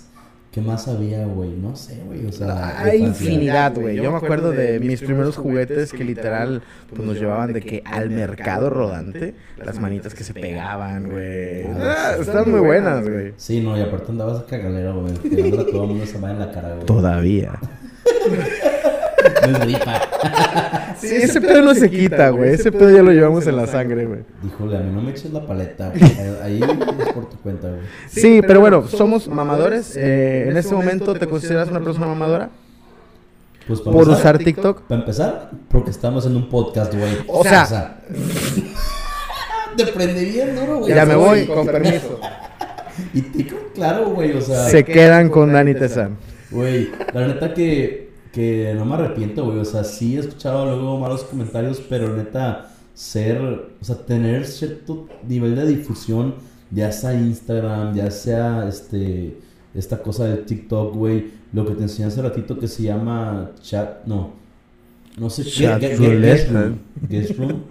[0.55, 1.49] ¿Qué más había, güey?
[1.49, 2.25] No sé, güey.
[2.27, 3.97] O sea, Hay infinidad, güey.
[3.97, 8.09] Yo me acuerdo de mis primeros juguetes que literal pues, nos llevaban de que al
[8.09, 11.65] mercado rodante, las manitas que se pegaban, güey.
[11.77, 13.33] Ah, están muy buenas, güey.
[13.35, 15.13] Sí, no, y aparte andabas a cagalero, güey.
[15.59, 16.85] A todo el mundo esa madre en la cara, güey.
[16.85, 17.59] Todavía.
[19.41, 20.01] No es gripa.
[21.07, 22.53] Sí, ese pedo no se quita, güey.
[22.53, 24.19] Ese pedo ya lo llevamos en la sangre, güey.
[24.43, 26.11] Díjole, a mí no me eches la paleta, güey.
[26.43, 27.81] Ahí es por tu cuenta, güey.
[28.09, 29.95] Sí, pero bueno, somos mamadores.
[29.97, 32.49] Eh, en este momento, ¿te consideras una persona mamadora?
[33.67, 34.81] Pues para Por usar TikTok.
[34.83, 37.17] Para empezar, porque estamos en un podcast, güey.
[37.27, 37.99] O sea-
[39.77, 40.93] te prende bien duro, güey.
[40.93, 42.19] Ya me voy, con permiso.
[43.13, 44.69] Y TikTok, claro, güey, o sea.
[44.69, 46.15] Se quedan con Dani Tezan.
[46.49, 48.04] Güey, la neta que,
[48.35, 49.59] que no me arrepiento, güey.
[49.59, 55.07] O sea, sí he escuchado luego malos comentarios, pero neta, ser, o sea, tener cierto
[55.27, 56.35] nivel de difusión,
[56.69, 59.37] ya sea Instagram, ya sea este,
[59.73, 61.31] esta cosa de TikTok, güey.
[61.53, 64.33] Lo que te enseñé hace ratito que se llama chat, no,
[65.17, 67.07] no sé, Chat Get- Get- roulette, Guest Room, ¿eh?
[67.09, 67.63] Guest Room,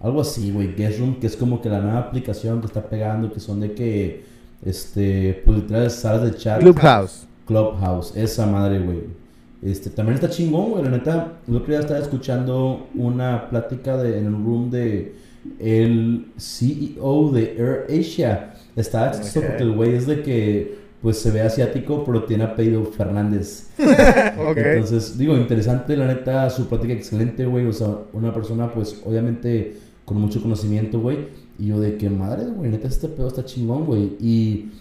[0.00, 0.74] algo así, güey.
[0.76, 3.72] Guest Room, que es como que la nueva aplicación que está pegando, que son de
[3.74, 4.24] que,
[4.64, 6.60] este, pues literal, salas de chat.
[6.60, 7.26] Clubhouse.
[7.46, 9.23] Clubhouse, esa madre, güey.
[9.64, 10.84] Este, también está chingón, güey.
[10.84, 15.14] La neta, el otro día estaba escuchando una plática de, en el room de
[15.58, 18.54] el CEO de Air Asia.
[18.76, 22.84] Estaba chistoso porque el güey es de que, pues, se ve asiático, pero tiene apellido
[22.84, 23.70] Fernández.
[23.78, 27.66] Entonces, digo, interesante, la neta, su plática excelente, güey.
[27.66, 31.18] O sea, una persona, pues, obviamente, con mucho conocimiento, güey.
[31.58, 34.16] Y yo de que, madre, güey, neta, este pedo está chingón, güey.
[34.20, 34.72] Y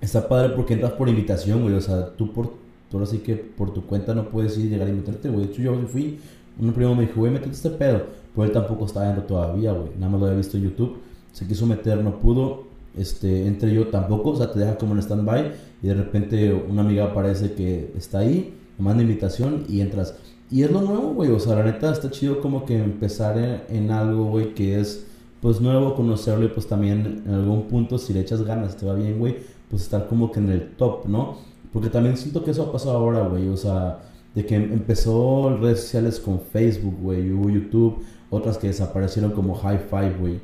[0.00, 1.74] está padre porque entras por invitación, güey.
[1.74, 2.61] O sea, tú por,
[2.92, 5.46] tú ahora sí que por tu cuenta no puedes ir llegar y meterte, güey.
[5.46, 6.18] De hecho, yo fui,
[6.60, 8.02] un primo me dijo, güey, métete este pedo.
[8.34, 9.92] Pues él tampoco estaba dentro todavía, güey.
[9.98, 10.98] Nada más lo había visto en YouTube.
[11.32, 12.64] Se quiso meter, no pudo.
[12.96, 16.82] Este, entre yo tampoco, o sea, te deja como en stand-by y de repente una
[16.82, 20.14] amiga aparece que está ahí, manda invitación y entras.
[20.50, 23.62] Y es lo nuevo, güey, o sea, la neta está chido como que empezar en,
[23.74, 25.06] en algo, güey, que es
[25.40, 28.94] pues nuevo, conocerlo y pues también en algún punto si le echas ganas, te va
[28.94, 29.38] bien, güey,
[29.70, 31.38] pues estar como que en el top, ¿no?
[31.72, 34.00] Porque también siento que eso ha pasado ahora, güey, o sea,
[34.34, 39.80] de que empezó redes sociales con Facebook, güey, hubo YouTube, otras que desaparecieron como High
[39.90, 40.40] Five, güey.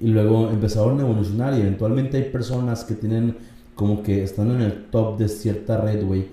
[0.00, 3.36] Y luego empezaron a evolucionar y eventualmente hay personas que tienen
[3.74, 6.26] como que están en el top de cierta red, güey.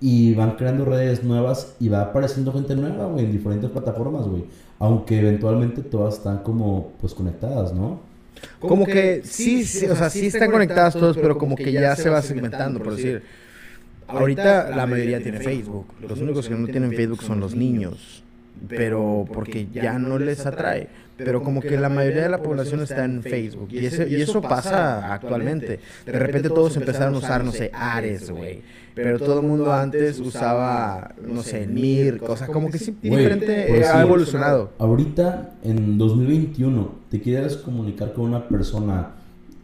[0.00, 4.44] Y van creando redes nuevas y va apareciendo gente nueva, güey, en diferentes plataformas, güey.
[4.78, 8.00] Aunque eventualmente todas están como, pues, conectadas, ¿no?
[8.60, 12.10] Como que sí, sí, o sea, sí están conectadas todos, pero como que ya se
[12.10, 13.22] va segmentando, por decir.
[14.08, 15.86] Ahorita la mayoría tiene Facebook.
[16.06, 18.22] Los únicos que no tienen Facebook son los niños.
[18.68, 20.88] Pero porque ya no les atrae.
[21.16, 23.68] Pero como que la mayoría de la población está en Facebook.
[23.70, 25.80] Y, ese, y eso pasa actualmente.
[26.04, 28.62] De repente todos empezaron a usar, no sé, Ares, güey.
[28.94, 33.86] Pero todo el mundo antes usaba, no sé, Mir, cosas como que sí, diferente, pues
[33.86, 34.06] ha sí.
[34.06, 34.72] evolucionado.
[34.78, 39.10] Ahorita, en 2021, te quieres comunicar con una persona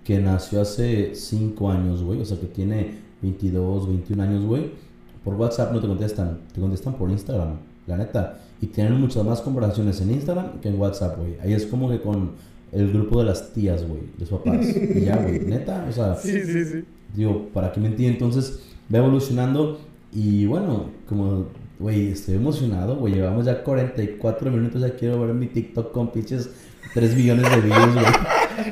[0.04, 4.70] que nació hace 5 años, güey, o sea, que tiene 22, 21 años, güey,
[5.24, 7.56] por WhatsApp no te contestan, te contestan por Instagram,
[7.86, 8.38] la neta.
[8.60, 11.36] Y tienen muchas más conversaciones en Instagram que en WhatsApp, güey.
[11.42, 12.32] Ahí es como que con
[12.72, 14.66] el grupo de las tías, güey, de sus papás.
[14.66, 16.84] Y ya, güey, neta, o sea, Sí, sí, sí.
[17.14, 18.60] digo, para que me entiendan, entonces
[18.92, 19.80] va evolucionando
[20.12, 21.46] y bueno, como,
[21.78, 26.50] güey, estoy emocionado, güey, llevamos ya 44 minutos, ya quiero ver mi TikTok con pinches
[26.94, 28.04] 3 millones de videos, güey.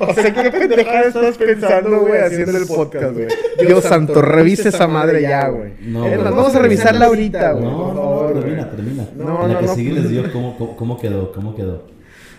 [0.01, 3.29] O sea, ¿qué pendejada estás pensando, güey, haciendo el podcast, güey?
[3.61, 5.73] Dios santo, revisa esa madre ya, güey.
[5.83, 7.65] No, eh, vamos a revisarla ahorita, güey.
[7.65, 9.09] No, no, termina, termina.
[9.17, 11.85] No, en la que sigue les digo cómo, cómo, quedó, cómo quedó.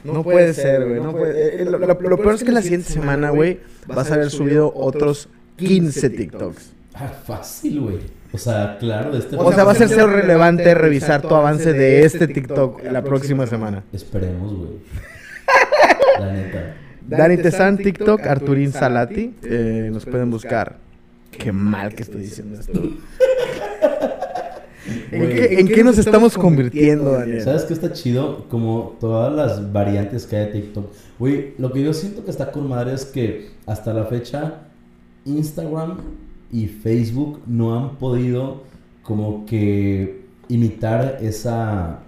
[0.04, 1.00] No, puede ser, güey.
[1.00, 1.62] No puede.
[1.62, 5.30] Eh, lo, lo, peor es que la siguiente semana, güey, vas a haber subido otros
[5.58, 6.74] 15 TikToks.
[6.94, 8.00] Ah, fácil, güey.
[8.34, 11.74] O sea, claro, de este O sea, va a ser ser relevante revisar tu avance
[11.74, 13.84] de este TikTok la próxima semana.
[13.92, 14.72] Esperemos, güey.
[16.20, 16.76] La neta.
[17.18, 19.34] Dani Tesan, TikTok, Arturín Salati.
[19.43, 20.78] Eh, nos pueden buscar.
[21.32, 22.82] Qué mal que estoy diciendo esto.
[25.12, 27.41] ¿En qué, nos estamos convirtiendo, Daniel?
[27.41, 28.45] ¿Sabes qué está chido?
[28.49, 30.91] Como todas las variantes que hay de TikTok.
[31.20, 34.64] Güey, lo que yo siento que está con madre es que hasta la fecha
[35.26, 35.97] Instagram
[36.51, 38.64] y Facebook no han podido
[39.03, 41.99] como que imitar esa,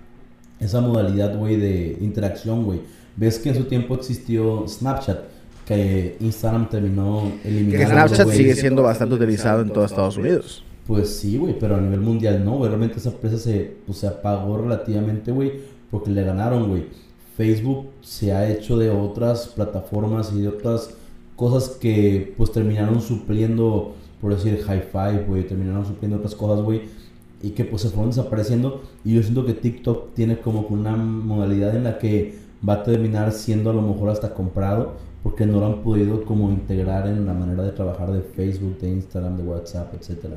[0.60, 2.82] esa modalidad, güey, de interacción, güey.
[3.16, 5.20] Ves que en su tiempo existió Snapchat,
[5.66, 7.78] que Instagram terminó eliminando.
[7.78, 10.64] Que Snapchat sigue siendo bastante utilizado en todos Estados Unidos.
[10.88, 12.70] Pues sí, güey, pero a nivel mundial no, güey.
[12.70, 15.54] Realmente esa empresa se, pues, se apagó relativamente, güey,
[15.90, 16.86] porque le ganaron, güey.
[17.38, 20.92] Facebook se ha hecho de otras plataformas y de otras
[21.36, 26.84] cosas que pues terminaron supliendo por decir hi-fi, güey, terminaron supliendo otras cosas, güey,
[27.42, 28.82] y que pues se fueron desapareciendo.
[29.04, 33.32] Y yo siento que TikTok tiene como una modalidad en la que va a terminar
[33.32, 37.34] siendo a lo mejor hasta comprado, porque no lo han podido como integrar en la
[37.34, 40.36] manera de trabajar de Facebook, de Instagram, de WhatsApp, etcétera.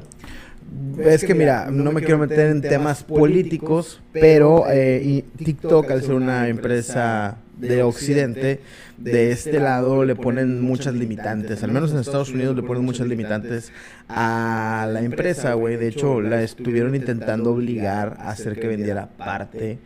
[0.98, 6.14] Es que mira, no me quiero meter en temas políticos, pero eh, TikTok al ser
[6.14, 8.60] una empresa de Occidente,
[8.98, 11.62] de este lado le ponen muchas limitantes.
[11.62, 13.72] Al menos en Estados Unidos le ponen muchas limitantes
[14.08, 15.76] a la empresa, güey.
[15.76, 19.78] De hecho, la estuvieron intentando obligar a hacer que vendiera parte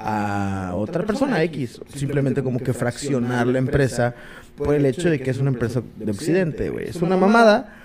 [0.00, 1.80] a otra persona X.
[1.94, 4.14] Simplemente como que fraccionar la empresa
[4.56, 6.88] por el hecho de que es una empresa de Occidente, güey.
[6.88, 7.76] Es una mamada.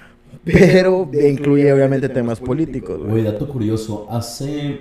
[0.43, 3.23] Pero incluye obviamente temas políticos, güey.
[3.23, 4.07] dato curioso.
[4.09, 4.79] Hace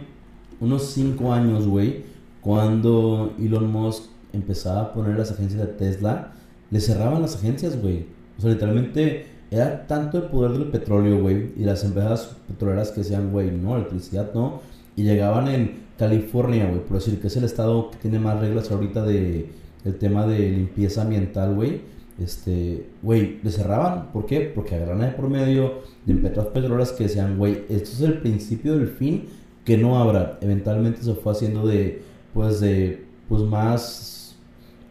[0.61, 2.03] unos cinco años, güey,
[2.41, 6.32] cuando Elon Musk empezaba a poner las agencias de Tesla,
[6.70, 8.07] le cerraban las agencias, güey.
[8.37, 13.03] O sea, literalmente era tanto el poder del petróleo, güey, y las empresas petroleras que
[13.03, 14.61] decían, güey, no, electricidad no,
[14.97, 18.70] y llegaban en California, güey, por decir que es el estado que tiene más reglas
[18.70, 19.51] ahorita de
[19.84, 21.82] el tema de limpieza ambiental, güey.
[22.18, 24.53] Este, güey, le cerraban, ¿por qué?
[24.55, 28.76] Porque agarran de por medio de empresas petroleras que decían, güey, esto es el principio
[28.78, 29.26] del fin,
[29.64, 30.38] que no habrá.
[30.40, 34.36] Eventualmente se fue haciendo de, pues, de, pues, más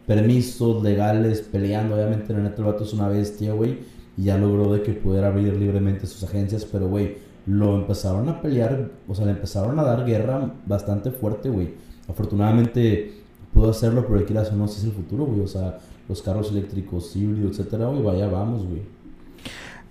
[0.06, 1.96] permisos legales, peleando.
[1.96, 3.80] Obviamente, el neto vato es una bestia, güey.
[4.18, 6.66] Y ya logró de que pudiera abrir libremente sus agencias.
[6.66, 11.50] Pero, güey, lo empezaron a pelear, o sea, le empezaron a dar guerra bastante fuerte,
[11.50, 11.74] güey.
[12.08, 13.14] Afortunadamente
[13.54, 15.42] pudo hacerlo, pero quieras o no, si es el futuro, güey.
[15.42, 18.82] O sea, los carros eléctricos, híbridos, etcétera, güey, vaya, vamos, güey.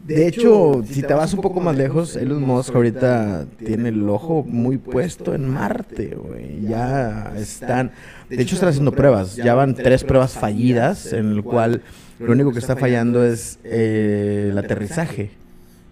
[0.06, 4.42] De hecho, si te vas un poco más lejos, Elon Musk ahorita tiene el ojo
[4.42, 6.62] muy puesto en Marte, güey.
[6.62, 7.92] Ya están,
[8.28, 11.82] de hecho están haciendo pruebas, ya van tres pruebas fallidas, en el cual
[12.26, 15.30] lo único que está fallando es eh, el aterrizaje.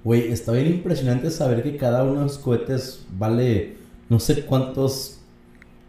[0.04, 3.76] Güey, está bien impresionante saber que cada uno de los cohetes vale
[4.08, 5.18] no sé cuántos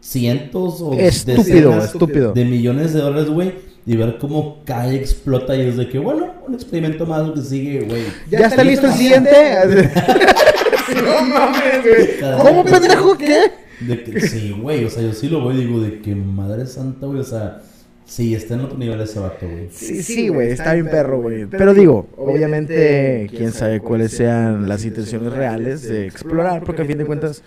[0.02, 2.34] cientos o estúpido, estúpido.
[2.34, 6.34] de millones de dólares, güey y ver cómo cae, explota y es de que, bueno,
[6.48, 8.04] un experimento más lo que sigue, güey.
[8.30, 9.32] ¿Ya, está listo el siguiente?
[11.04, 12.38] no mames, güey.
[12.42, 13.52] ¿Cómo pendejo qué?
[13.80, 16.68] De que, sí, güey, o sea, yo sí lo voy y digo de que madre
[16.68, 17.64] santa, güey, o sea,
[18.06, 19.70] sí, está en otro nivel ese vato, güey.
[19.72, 21.46] Sí, sí, güey, está bien perro, güey.
[21.46, 26.98] Pero digo, obviamente, quién sabe cuáles sean las intenciones reales de explorar, porque a fin
[26.98, 27.44] de cuentas,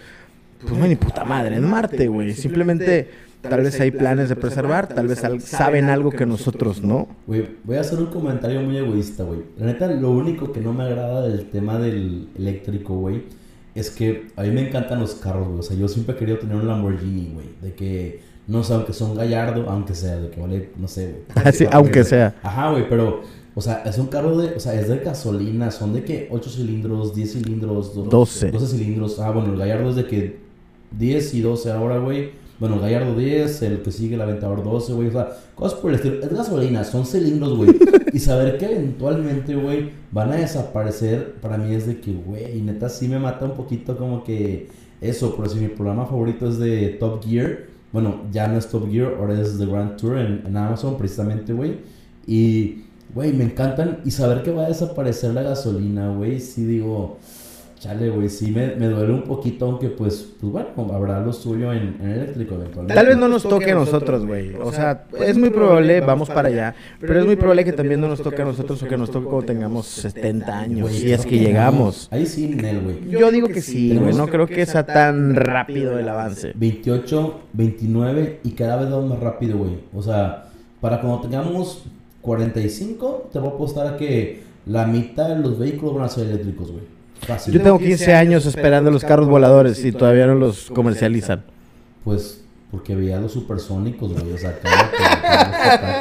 [0.61, 2.32] pues no ni puta madre en Marte, güey.
[2.32, 3.09] Simplemente
[3.48, 7.09] Tal, vez hay planes de preservar, tal vez saben algo que nosotros no.
[7.26, 9.40] Güey, voy a hacer un comentario muy egoísta, güey.
[9.59, 13.24] La neta, lo único que no me agrada del tema del eléctrico, güey,
[13.74, 15.59] es que a mí me encantan los carros, güey.
[15.59, 17.46] O sea, yo siempre he querido tener un Lamborghini, güey.
[17.61, 21.47] De que, no sé, aunque son gallardo, aunque sea, de que vale, no sé, güey.
[21.47, 22.34] Así, aunque sea.
[22.42, 23.22] Ajá, güey, pero,
[23.55, 26.51] o sea, es un carro de, o sea, es de gasolina, son de que 8
[26.51, 28.51] cilindros, 10 cilindros, 12.
[28.51, 29.18] 12 cilindros.
[29.20, 30.38] Ah, bueno, el gallardo es de que
[30.99, 32.45] 10 y 12 ahora, güey.
[32.61, 35.09] Bueno, Gallardo 10, el que sigue el Aventador 12, güey.
[35.09, 36.20] O sea, cosas por el estilo.
[36.22, 37.70] Es gasolina, son cilindros, güey.
[38.12, 42.88] y saber que eventualmente, güey, van a desaparecer, para mí es de que, güey, neta
[42.88, 44.68] sí me mata un poquito como que
[45.01, 45.34] eso.
[45.34, 47.74] Por si mi programa favorito es de Top Gear.
[47.95, 51.76] Bueno, ya no es Top Gear, ahora es The Grand Tour en, Amazon, precisamente, güey.
[52.26, 54.01] Y, güey, me encantan.
[54.05, 57.18] Y saber que va a desaparecer la gasolina, güey, sí digo
[57.79, 61.72] chale, güey, sí me, me duele un poquito, aunque pues, pues bueno, habrá lo suyo
[61.72, 62.95] en, en eléctrico eventualmente.
[62.95, 64.55] Tal vez no nos toque a nosotros, güey.
[64.57, 66.75] O sea, es muy probable, vamos para allá.
[67.01, 69.27] Pero es muy probable que también no nos toque a nosotros o que nos toque
[69.27, 70.91] cuando tengamos 70 años.
[70.93, 72.09] Si es que llegamos.
[72.11, 73.09] Ahí sí, Nel, güey.
[73.09, 74.14] Yo digo que sí, güey.
[74.14, 76.53] No creo que sea tan rápido el avance.
[76.55, 79.79] 28, 29 y cada vez vamos más rápido, güey.
[79.95, 80.47] O sea,
[80.81, 81.85] para cuando tengamos
[82.22, 86.27] 45, te voy a apostar a que la mitad de los vehículos van a ser
[86.29, 86.93] eléctricos, güey.
[87.27, 87.55] Fácil.
[87.55, 91.45] Yo tengo 15 años esperando los carros voladores y todavía no los comercializan.
[92.05, 94.33] Pues porque veía los supersónicos, güey.
[94.33, 94.59] O sea,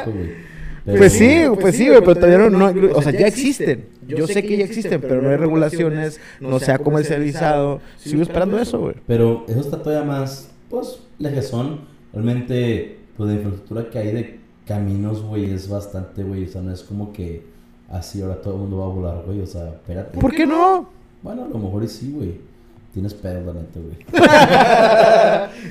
[0.06, 0.44] güey.
[0.84, 3.86] Pero- Pues sí, pues sí, güey, pero todavía no, no- o sea, ya existen.
[4.06, 7.80] Yo sé que ya existen, pero no hay regulaciones, no se ha comercializado.
[7.96, 8.96] Sigo esperando eso, güey.
[9.06, 11.80] Pero eso está todavía más, pues, lejezón.
[12.12, 16.44] Realmente, pues, la infraestructura que hay de caminos, güey, es bastante, güey.
[16.44, 17.42] O sea, no es como que
[17.90, 19.40] así ahora todo el mundo va a volar, güey.
[19.40, 20.18] O sea, espérate.
[20.18, 20.90] ¿Por qué no?
[21.24, 22.34] Bueno, a lo mejor y sí, güey.
[22.92, 23.96] Tienes pedo, la neta, güey.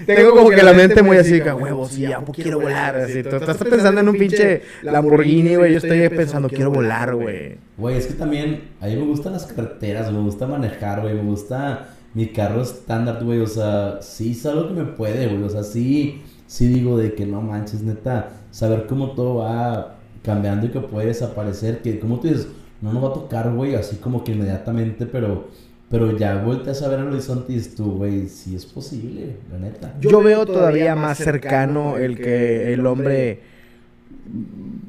[0.05, 2.97] Tengo como que la mente muy así, que huevos, sí, ya quiero volar.
[2.97, 5.73] Así, tú estás pensando en un pinche Lamborghini, güey.
[5.73, 7.57] Yo estoy pensando, quiero volar, güey.
[7.77, 11.21] Güey, es que también a mí me gustan las carreteras, me gusta manejar, güey, me
[11.21, 15.49] gusta mi carro estándar, güey, o sea, sí es algo que me puede, güey, o
[15.49, 20.69] sea, sí, sí digo de que no manches, neta, saber cómo todo va cambiando y
[20.69, 22.47] que puede desaparecer, que como tú dices,
[22.83, 25.47] no nos va a tocar, güey, así como que inmediatamente, pero,
[25.89, 29.57] pero ya volteas a ver el horizonte y dices tú, güey, sí es posible, la
[29.57, 29.95] neta.
[30.01, 33.39] Yo veo todavía más cercano el que el hombre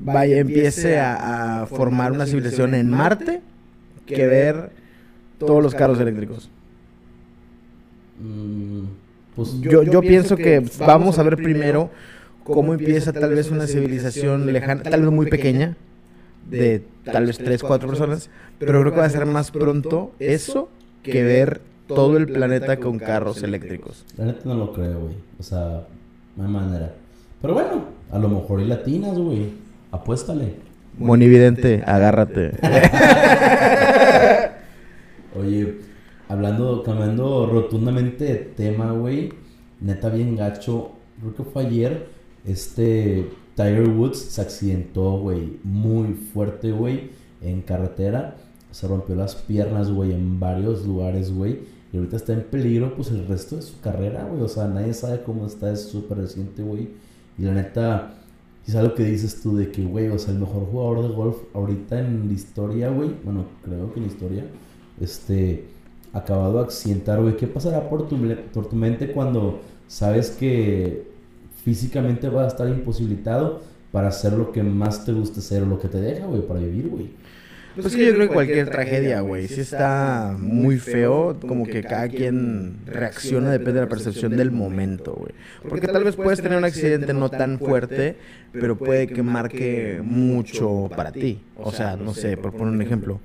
[0.00, 3.42] vaya, empiece a, a formar una civilización en Marte
[4.06, 4.70] que ver
[5.38, 6.50] todos los carros eléctricos.
[8.20, 8.86] Mm,
[9.36, 11.90] pues Yo, yo pienso que vamos a ver primero
[12.42, 15.76] cómo empieza tal vez una civilización lejana, tal vez muy pequeña,
[16.48, 20.68] de tal vez 3, 4 personas, pero creo que va a ser más pronto eso
[21.02, 24.04] que ver todo el planeta con carros eléctricos.
[24.16, 25.14] La neta no lo creo, güey.
[25.38, 25.86] O sea,
[26.36, 26.94] no hay manera.
[27.42, 29.48] Pero bueno, a lo mejor hay latinas, güey.
[29.90, 30.54] Apuéstale.
[30.98, 32.52] Monividente, agárrate.
[35.36, 35.78] Oye,
[36.28, 39.32] hablando, cambiando rotundamente de tema, güey.
[39.80, 40.92] Neta bien gacho.
[41.20, 42.06] Creo que fue ayer.
[42.46, 45.58] Este Tiger Woods se accidentó, güey.
[45.62, 47.10] Muy fuerte, güey.
[47.40, 48.36] En carretera.
[48.70, 51.60] Se rompió las piernas, güey, en varios lugares, güey.
[51.92, 54.42] Y ahorita está en peligro, pues, el resto de su carrera, güey.
[54.42, 55.72] O sea, nadie sabe cómo está.
[55.72, 56.88] Es súper reciente, güey.
[57.38, 58.14] Y la neta,
[58.66, 61.36] es algo que dices tú de que, güey, o sea, el mejor jugador de golf
[61.54, 63.14] ahorita en la historia, güey.
[63.24, 64.44] Bueno, creo que en la historia
[65.00, 65.66] este,
[66.12, 68.16] acabado de accidentar, güey, ¿qué pasará por tu
[68.76, 71.13] mente cuando sabes que
[71.64, 75.80] físicamente vas a estar imposibilitado para hacer lo que más te gusta hacer o lo
[75.80, 77.10] que te deja, güey, para vivir, güey?
[77.74, 81.82] Pues es que yo creo que cualquier tragedia, güey, si está muy feo, como que
[81.82, 85.32] cada quien reacciona depende de la percepción del momento, güey.
[85.68, 88.16] Porque tal vez puedes tener un accidente no tan fuerte,
[88.52, 91.40] pero puede que marque mucho para ti.
[91.56, 93.18] O sea, no sé, por poner un ejemplo.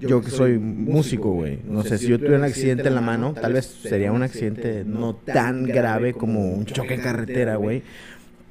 [0.00, 3.34] Yo que soy músico, güey, no sé, si yo tuviera un accidente en la mano,
[3.34, 7.82] tal vez sería un accidente no tan grave como un choque en carretera, güey.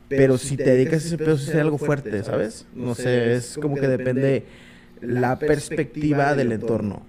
[0.10, 2.66] Pero si te dedicas a ese pedo, sería algo fuerte, ¿sabes?
[2.74, 4.44] No sé, es como que depende
[5.02, 7.02] la perspectiva del entorno.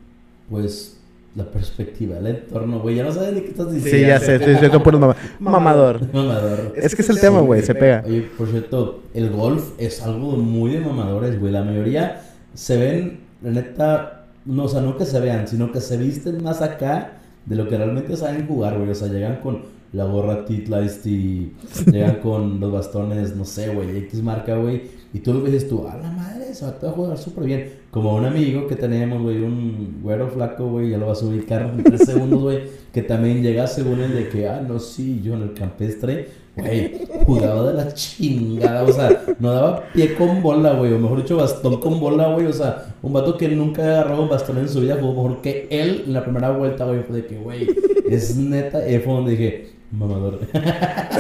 [0.51, 0.99] Pues
[1.35, 3.99] la perspectiva, el entorno, güey, ya no sabes ni qué estás diciendo.
[3.99, 5.15] Sí, ya sé, estoy diciendo por mamá.
[5.39, 6.13] Mamador.
[6.13, 6.75] Mamador.
[6.77, 8.03] Es que es el tema, güey, se pega.
[8.07, 11.53] Oye, por cierto, el golf es algo muy de mamadores, güey.
[11.53, 12.23] La mayoría
[12.55, 14.18] se ven, la neta,
[14.49, 17.69] no, o sea, no que se vean, sino que se visten más acá de lo
[17.69, 18.91] que realmente saben jugar, güey.
[18.91, 21.53] O sea, llegan con la gorra Titleist y
[21.93, 24.97] llegan con los bastones, no sé, güey, X marca, güey.
[25.13, 27.73] Y tú lo ves tú, a la madre, se va a jugar súper bien.
[27.91, 31.63] Como un amigo que tenemos, güey, un güero flaco, güey, ya lo vas a ubicar
[31.63, 35.35] en tres segundos, güey, que también llega según el de que, ah, no, sí, yo
[35.35, 36.29] en el campestre,
[36.59, 41.23] güey, jugaba de la chingada, o sea, no daba pie con bola, güey, o mejor
[41.23, 44.69] dicho, bastón con bola, güey, o sea, un vato que nunca agarró un bastón en
[44.69, 47.69] su vida jugó mejor que él en la primera vuelta, güey, fue de que, güey,
[48.11, 50.41] es neta, y ahí fue donde dije, mamador.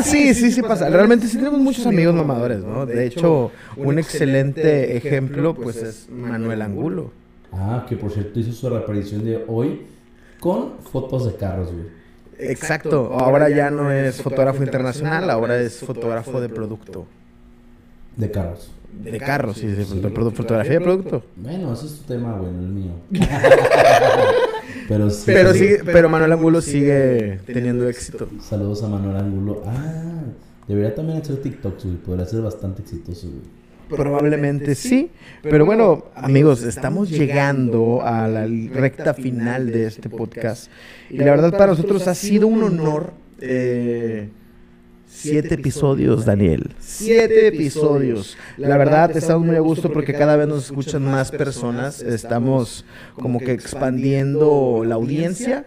[0.03, 0.89] Sí, sí, sí pasa.
[0.89, 2.87] Realmente sí tenemos muchos amigos mamadores, ¿no?
[2.87, 7.11] De hecho, un excelente ejemplo, pues es Manuel Angulo.
[7.53, 9.87] Ah, que por cierto hizo su reaparición de hoy
[10.39, 11.98] con fotos de carros, güey.
[12.39, 13.13] Exacto.
[13.19, 17.07] Ahora ya no es fotógrafo internacional, ahora es fotógrafo de producto.
[18.17, 18.73] De carros.
[18.93, 21.23] De carros, sí, sí, de produ- fotografía de producto.
[21.37, 22.93] Bueno, ese es tu tema, güey, no el mío.
[24.89, 25.23] Pero sí.
[25.27, 28.29] Pero sí, pero Manuel Angulo sigue teniendo éxito.
[28.41, 29.63] Saludos a Manuel Angulo.
[29.67, 30.23] Ah,
[30.67, 31.97] debería también hacer TikTok, güey.
[31.97, 33.43] Podría ser bastante exitoso, güey.
[33.89, 35.11] Probablemente sí.
[35.43, 40.71] Pero bueno, amigos, estamos llegando a la recta final de este podcast.
[41.11, 43.13] Y la verdad para nosotros ha sido un honor.
[43.41, 44.29] Eh,
[45.07, 46.75] siete episodios, Daniel.
[46.79, 48.37] Siete episodios.
[48.57, 52.03] La verdad, estamos muy a gusto porque cada vez nos escuchan más personas.
[52.03, 52.85] Estamos
[53.15, 55.67] como que expandiendo la audiencia.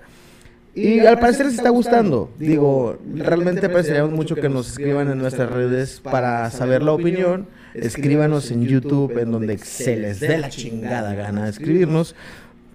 [0.73, 2.31] Y al parecer les está gustando.
[2.39, 7.47] Digo, realmente apreciaríamos mucho que nos escriban en nuestras redes para saber la opinión.
[7.73, 12.15] Escríbanos en YouTube, en donde se les dé la chingada gana de escribirnos.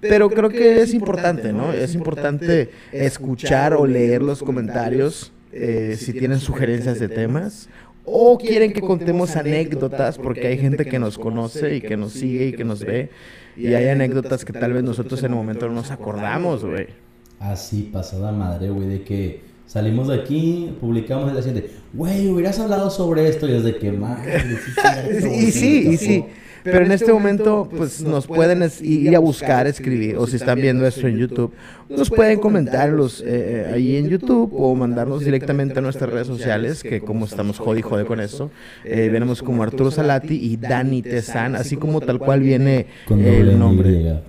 [0.00, 1.72] Pero creo que es importante, ¿no?
[1.72, 7.68] Es importante escuchar o leer los comentarios eh, si tienen sugerencias de temas
[8.04, 12.48] o quieren que contemos anécdotas porque hay gente que nos conoce y que nos sigue
[12.48, 13.10] y que nos ve
[13.56, 17.05] y hay anécdotas que tal vez nosotros en el momento no nos acordamos, güey.
[17.38, 22.90] Así, pasada madre, güey, de que salimos de aquí, publicamos el siguiente, güey, hubieras hablado
[22.90, 24.42] sobre esto y es de que, madre,
[25.38, 26.24] y sí, y sí.
[26.72, 30.84] Pero en este momento, pues nos pueden ir a buscar, escribir, o si están viendo
[30.84, 31.52] esto en YouTube,
[31.88, 37.00] nos pueden comentarlos eh, ahí en YouTube o mandarnos directamente a nuestras redes sociales, que
[37.00, 38.50] como estamos jodi jode con eso,
[38.84, 44.22] eh, venimos como Arturo Salati y Dani Tezan, así como tal cual viene el nombre.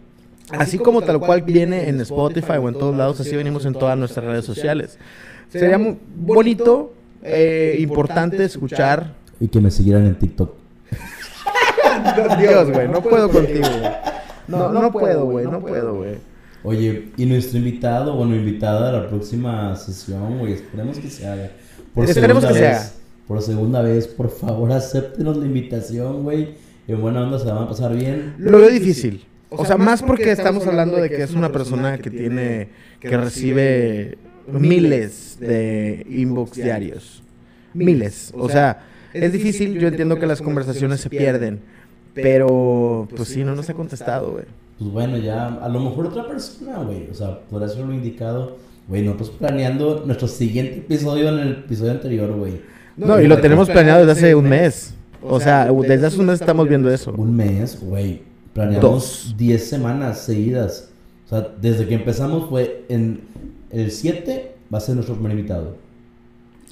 [0.52, 3.98] Así como tal cual viene en Spotify o en todos lados, así venimos en todas
[3.98, 4.98] nuestras redes sociales.
[5.50, 6.94] Sería muy bonito,
[7.24, 9.14] eh, importante escuchar.
[9.40, 10.54] Y que me siguieran en TikTok.
[12.40, 13.68] Dios, güey, no puedo contigo,
[14.48, 16.16] No, no puedo, güey, no puedo, güey.
[16.64, 21.52] Oye, y nuestro invitado, bueno, invitada a la próxima sesión, güey, esperemos que se haga.
[21.94, 22.90] Por esperemos que se haga.
[23.28, 26.56] Por segunda vez, por favor, acéptenos la invitación, güey.
[26.88, 28.36] En buena onda se la van a pasar bien.
[28.38, 29.27] Lo veo difícil.
[29.50, 32.70] O sea, más porque estamos hablando de que es una persona que tiene,
[33.00, 34.18] que recibe
[34.48, 37.24] miles de inbox diarios.
[37.74, 38.34] Miles.
[38.36, 41.60] O sea, es difícil, yo entiendo que las conversaciones se pierden.
[42.14, 44.46] Pero, pues sí, no nos ha contestado, güey.
[44.80, 47.08] Pues bueno, ya, a lo mejor otra persona, güey.
[47.12, 48.58] O sea, por eso lo indicado.
[48.88, 52.62] Güey, nosotros planeando nuestro siguiente episodio en el episodio anterior, güey.
[52.96, 54.94] No, y lo tenemos planeado desde hace un mes.
[55.22, 57.12] O sea, desde hace un mes estamos viendo eso.
[57.12, 58.22] Un mes, güey.
[58.58, 60.90] Planeamos 10 semanas seguidas.
[61.28, 63.22] O sea, desde que empezamos fue en
[63.70, 65.76] el 7 va a ser nuestro primer invitado.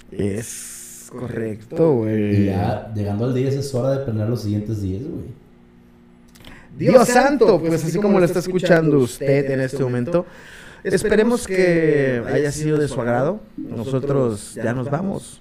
[0.09, 2.41] Es correcto, güey.
[2.41, 5.25] Y ya llegando al 10 es hora de planear los siguientes 10, güey.
[6.75, 10.25] Dios, santo, pues, pues así como lo está escuchando usted en este momento,
[10.83, 13.41] esperemos que haya sido de su agrado.
[13.57, 15.39] Nosotros ya nos vamos.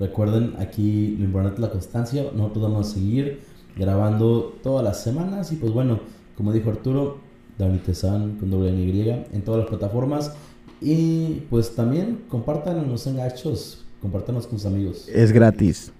[0.00, 2.24] Recuerden, aquí lo importante es la constancia.
[2.34, 5.52] Nosotros vamos a seguir grabando todas las semanas.
[5.52, 6.00] Y pues bueno,
[6.36, 7.18] como dijo Arturo,
[7.58, 10.32] David Tesan con doble Y en todas las plataformas.
[10.80, 15.08] Y pues también compartan, no sean gachos, compártanos con sus amigos.
[15.08, 15.92] Es gratis.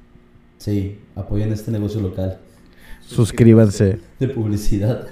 [0.58, 2.38] Sí, apoyen este negocio local.
[3.06, 4.00] Suscríbanse.
[4.18, 5.06] De publicidad.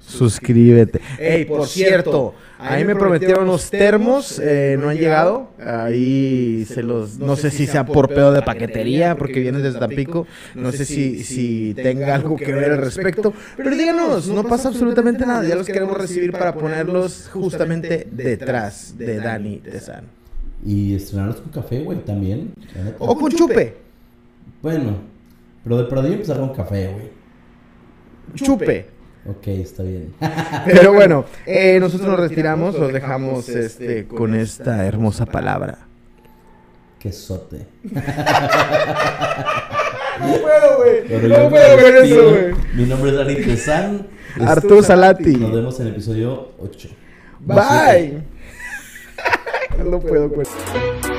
[0.00, 1.00] Suscríbete.
[1.18, 5.50] Ey, por cierto, ahí me prometieron los termos, eh, no han llegado.
[5.64, 10.26] Ahí se los, no sé si sea por pedo de paquetería, porque vienen desde Tampico.
[10.54, 13.32] No sé si, si tenga algo que ver al respecto.
[13.56, 15.46] Pero díganos, no pasa absolutamente nada.
[15.46, 20.04] Ya los queremos recibir para ponerlos justamente detrás de Dani Tezan.
[20.64, 22.52] Y estrenarlos con café, güey, también.
[22.98, 23.76] O con chupe.
[24.62, 24.96] Bueno,
[25.62, 27.10] pero de perdí empezar con café, güey.
[28.34, 28.93] Chupe.
[29.26, 30.14] Ok, está bien.
[30.66, 35.78] Pero bueno, eh, nosotros nos retiramos, los dejamos este, con esta hermosa palabra.
[36.98, 37.66] Quesote.
[37.84, 37.92] no
[40.40, 41.28] puedo, güey.
[41.28, 42.54] No puedo con eso, güey.
[42.74, 44.06] Mi nombre es Dani Tesan.
[44.40, 45.36] Arturo Salati.
[45.36, 46.88] Nos vemos en el episodio 8.
[47.40, 48.22] Bye.
[49.84, 51.13] no puedo eso.